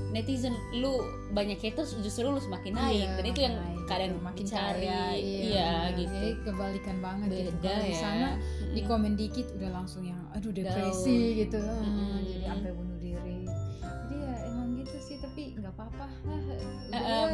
netizen 0.09 0.51
lu 0.73 1.03
banyak 1.29 1.59
haters 1.59 1.93
justru 1.99 2.23
lu 2.25 2.39
semakin 2.39 2.73
naik 2.73 2.95
Iya, 2.97 3.11
dan 3.13 3.25
itu 3.27 3.39
yang 3.41 3.55
naik, 3.55 3.79
kadang 3.85 4.09
gitu. 4.09 4.23
makin 4.23 4.43
dicari 4.45 4.79
kaya, 4.81 5.03
iya, 5.13 5.43
benar. 5.43 5.91
gitu 5.93 6.15
Jadi 6.15 6.29
kebalikan 6.41 6.97
banget 6.97 7.27
gitu. 7.27 7.35
beda 7.51 7.73
di 7.77 7.91
ya 7.91 7.99
sana 7.99 8.27
Mm-mm. 8.31 8.71
di 8.71 8.81
komen 8.81 9.13
dikit 9.13 9.47
udah 9.51 9.69
langsung 9.73 10.03
yang 10.05 10.19
aduh 10.31 10.47
depresi 10.49 11.19
gitu 11.37 11.59
Ah, 11.59 11.75
Mm-mm. 11.77 12.17
jadi 12.23 12.45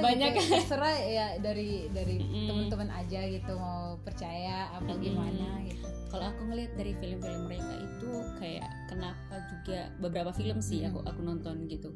Banyak. 0.09 0.31
terserah 0.37 0.95
ya 0.99 1.27
dari 1.37 1.69
dari 1.89 2.15
Mm-mm. 2.17 2.47
teman-teman 2.47 2.89
aja 2.93 3.19
gitu 3.23 3.53
mau 3.53 3.99
percaya 4.01 4.71
apa 4.71 4.87
Mm-mm. 4.87 5.03
gimana 5.03 5.47
gitu 5.63 5.87
kalau 6.07 6.31
aku 6.31 6.41
ngelihat 6.47 6.71
dari 6.75 6.95
film-film 6.95 7.41
mereka 7.45 7.73
itu 7.75 8.09
kayak 8.37 8.71
kenapa 8.87 9.35
juga 9.49 9.79
beberapa 9.99 10.31
film 10.31 10.59
sih 10.59 10.83
aku 10.83 11.03
aku 11.03 11.19
nonton 11.21 11.67
gitu 11.67 11.91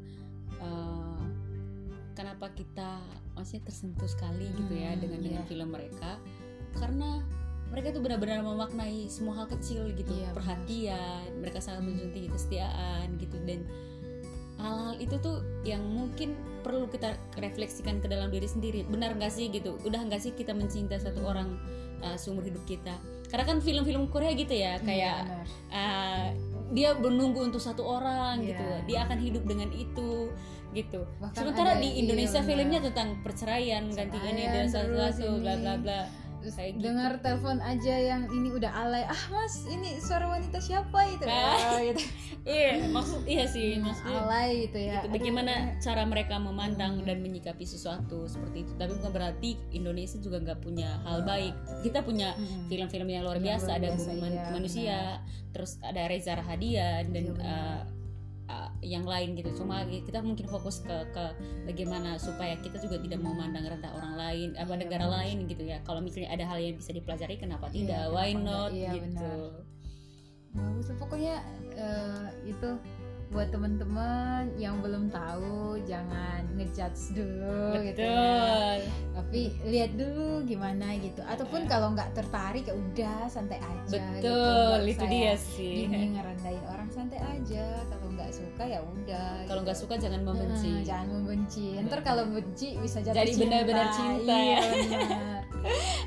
Eh, 0.62 1.22
kenapa 2.14 2.54
kita 2.54 3.02
maksudnya 3.34 3.66
tersentuh 3.66 4.06
sekali 4.06 4.46
gitu 4.54 4.70
ya 4.70 4.94
dengan 4.94 5.18
dengan 5.18 5.42
iya. 5.42 5.48
film 5.48 5.74
mereka 5.74 6.22
karena 6.78 7.18
mereka 7.72 7.90
tuh 7.90 8.04
benar-benar 8.04 8.44
memaknai 8.44 9.08
semua 9.08 9.42
hal 9.42 9.50
kecil 9.50 9.90
gitu 9.90 10.12
Iya, 10.12 10.30
benar. 10.30 10.36
perhatian 10.38 11.28
mereka 11.40 11.58
sangat 11.58 11.82
menjunjung 11.82 12.12
tinggi 12.14 12.30
kesetiaan 12.30 13.16
gitu 13.16 13.36
dan 13.42 13.66
hal-hal 14.60 14.94
itu 15.00 15.16
tuh 15.18 15.42
yang 15.64 15.82
mungkin 15.82 16.36
perlu 16.62 16.86
kita 16.86 17.12
refleksikan 17.36 17.98
ke 17.98 18.06
dalam 18.06 18.30
diri 18.30 18.46
sendiri. 18.46 18.86
Benar 18.86 19.18
nggak 19.18 19.28
sih 19.28 19.50
gitu? 19.50 19.76
Udah 19.82 20.00
nggak 20.06 20.22
sih 20.22 20.32
kita 20.32 20.54
mencintai 20.54 20.96
satu 20.96 21.26
orang 21.26 21.58
uh, 22.00 22.16
seumur 22.16 22.46
hidup 22.46 22.62
kita? 22.64 22.94
Karena 23.28 23.44
kan 23.44 23.58
film-film 23.58 24.06
Korea 24.08 24.32
gitu 24.32 24.52
ya 24.52 24.78
kayak 24.78 24.94
Iya, 24.94 25.14
benar. 25.24 25.46
uh, 25.72 26.26
dia 26.72 26.90
menunggu 26.96 27.42
untuk 27.42 27.60
satu 27.60 27.82
orang 27.82 28.40
Iya. 28.40 28.48
gitu. 28.54 28.66
Dia 28.88 28.98
akan 29.04 29.18
hidup 29.18 29.44
dengan 29.44 29.68
itu 29.74 30.30
gitu. 30.72 31.04
Bahkan 31.20 31.36
sementara 31.36 31.76
ada- 31.76 31.82
di 31.82 31.88
iya, 31.90 32.00
Indonesia 32.00 32.40
benar. 32.40 32.48
filmnya 32.48 32.80
tentang 32.80 33.08
perceraian 33.20 33.84
ganti 33.92 34.18
ini 34.24 34.44
dan 34.46 34.64
satu-satu 34.68 35.44
bla 35.44 35.54
bla 35.60 35.74
bla 35.76 36.00
Terus 36.42 36.54
kayak 36.54 36.72
gitu. 36.72 36.82
dengar 36.84 37.12
telepon 37.16 37.58
aja 37.58 37.94
yang 37.94 38.22
ini 38.28 38.48
udah 38.50 38.72
alay 38.76 39.04
ah 39.04 39.22
mas 39.30 39.62
ini 39.64 39.96
suara 39.96 40.26
wanita 40.28 40.58
siapa 40.58 40.98
itu 41.08 41.22
Ah. 41.24 41.54
Ah, 41.54 41.78
gitu 41.80 42.02
iya 42.50 42.82
maksud 42.84 43.22
iya 43.24 43.44
sih 43.46 43.72
Hmm, 43.72 43.86
maksudnya 43.86 44.18
alay 44.20 44.48
gitu 44.60 44.78
ya 44.80 44.98
gitu. 44.98 45.14
Bagaimana 45.14 45.52
eh, 45.54 45.78
cara 45.78 46.02
mereka 46.02 46.34
memandang 46.36 46.92
Hmm. 46.94 47.06
dan 47.06 47.18
menyikapi 47.18 47.62
sesuatu 47.62 48.26
seperti 48.26 48.62
itu 48.62 48.72
tapi 48.74 48.92
bukan 48.92 49.12
berarti 49.12 49.50
Indonesia 49.70 50.18
juga 50.18 50.42
nggak 50.42 50.60
punya 50.60 50.98
hal 51.02 51.22
baik 51.22 51.54
kita 51.80 52.02
punya 52.02 52.34
mm-mm. 52.34 52.66
film-film 52.66 53.06
yang 53.06 53.22
luar 53.22 53.38
biasa 53.38 53.68
luar 53.68 53.78
ada 53.78 53.88
biasa, 53.88 54.02
Bumi 54.04 54.18
Man- 54.20 54.34
iya, 54.34 54.50
manusia 54.50 54.98
terus 55.48 55.78
ada 55.80 56.02
Reza 56.04 56.34
Rahadian 56.34 57.04
dan 57.08 57.22
Iya, 57.22 57.32
benar. 57.32 57.46
uh, 57.46 57.80
yang 58.82 59.06
lain 59.06 59.38
gitu. 59.38 59.54
Cuma 59.56 59.86
kita 59.86 60.18
mungkin 60.20 60.50
fokus 60.50 60.82
ke 60.82 60.96
ke 61.14 61.24
bagaimana 61.64 62.18
supaya 62.18 62.58
kita 62.58 62.82
juga 62.82 62.98
tidak 62.98 63.22
memandang 63.22 63.62
rendah 63.64 63.94
orang 63.94 64.14
lain 64.18 64.48
apa 64.58 64.74
Iya, 64.74 64.80
negara 64.82 65.06
benar. 65.06 65.16
lain 65.22 65.36
gitu 65.46 65.62
ya. 65.62 65.78
Kalau 65.86 66.02
misalnya 66.02 66.34
ada 66.34 66.44
hal 66.44 66.58
yang 66.58 66.74
bisa 66.76 66.90
dipelajari 66.90 67.38
kenapa 67.38 67.70
Iya, 67.70 67.74
tidak? 67.78 68.02
kenapa 68.02 68.14
why 68.14 68.30
not? 68.34 68.70
Iya, 68.74 68.90
gitu. 68.98 69.32
bagus 70.52 70.86
lah. 70.92 70.96
pokoknya 71.00 71.34
eh, 71.72 72.26
itu 72.44 72.70
buat 73.32 73.48
teman-teman 73.48 74.44
yang 74.54 74.78
belum 74.78 75.08
tahu 75.08 75.80
jangan 75.82 76.44
ngejudge 76.52 77.16
dulu 77.16 77.80
gitu 77.82 77.98
ya. 77.98 78.12
betul 78.12 78.76
tapi 79.12 79.40
lihat 79.64 79.90
dulu 79.92 80.28
gimana 80.42 80.92
gitu 80.96 81.20
ataupun 81.22 81.64
kalau 81.64 81.90
nggak 81.90 82.12
tertarik 82.12 82.62
ya 82.62 82.74
udah 82.74 83.18
santai 83.26 83.56
aja 83.56 83.88
gitu. 83.88 84.28
betul 84.28 84.76
Nggak 84.78 84.92
itu 84.92 85.04
dia 85.06 85.34
sih 85.34 85.76
gini 85.82 86.12
ngerendahin 86.12 86.64
orang 86.66 86.88
santai 86.88 87.20
aja 87.22 87.64
kalau 87.88 88.06
nggak 88.10 88.30
suka 88.30 88.62
ya 88.62 88.80
udah 88.82 89.28
kalau 89.44 89.60
nggak 89.62 89.74
gitu. 89.74 89.84
suka 89.84 89.94
jangan 89.98 90.22
membenci 90.22 90.68
Hmm, 90.70 90.84
jangan 90.84 91.08
membenci 91.10 91.64
ntar 91.82 92.00
kalau 92.00 92.24
benci 92.26 92.76
bisa 92.76 93.00
jatuh 93.00 93.16
Jadi 93.16 93.32
cinta. 93.32 93.42
benar-benar 93.42 93.86
cinta. 93.90 94.34
iya, 94.34 94.58
benar. 94.70 95.40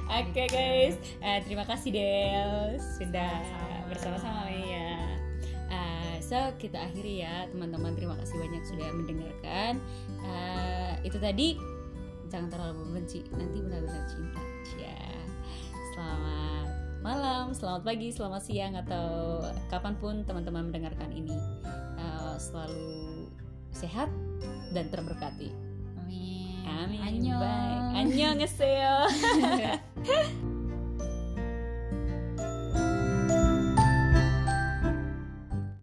Oke 0.05 0.43
guys, 0.45 0.95
Eh, 1.17 1.39
terima 1.41 1.63
kasih 1.63 1.89
Del 1.89 2.53
sudah 2.77 3.33
Sama-sama. 3.41 3.87
bersama-sama 3.89 4.43
ya. 4.51 5.14
So 6.25 6.41
kita 6.57 6.89
akhiri 6.89 7.21
ya 7.21 7.45
teman-teman. 7.53 7.93
Terima 7.93 8.17
kasih 8.17 8.41
banyak 8.41 8.65
sudah 8.65 8.89
mendengarkan. 8.97 9.77
Eh, 10.25 10.93
itu 11.05 11.21
tadi 11.21 11.53
jangan 12.33 12.49
terlalu 12.49 12.81
membenci, 12.81 13.21
nanti 13.37 13.61
benar-benar 13.61 14.09
cinta. 14.09 14.41
Ya. 14.81 15.05
Selamat 15.93 16.67
malam, 17.05 17.53
selamat 17.53 17.85
pagi, 17.85 18.09
selamat 18.09 18.41
siang 18.41 18.73
atau 18.73 19.37
kapan 19.69 19.93
pun 20.01 20.25
teman-teman 20.25 20.73
mendengarkan 20.73 21.13
ini. 21.13 21.37
Eh, 22.01 22.35
selalu 22.41 23.29
sehat 23.69 24.09
dan 24.73 24.89
terberkati. 24.89 25.53
amin 26.65 26.65
Amin. 26.65 26.99
Annyeong. 27.05 27.37
Bye. 27.37 28.01
Annyeonghaseyo. 28.01 28.97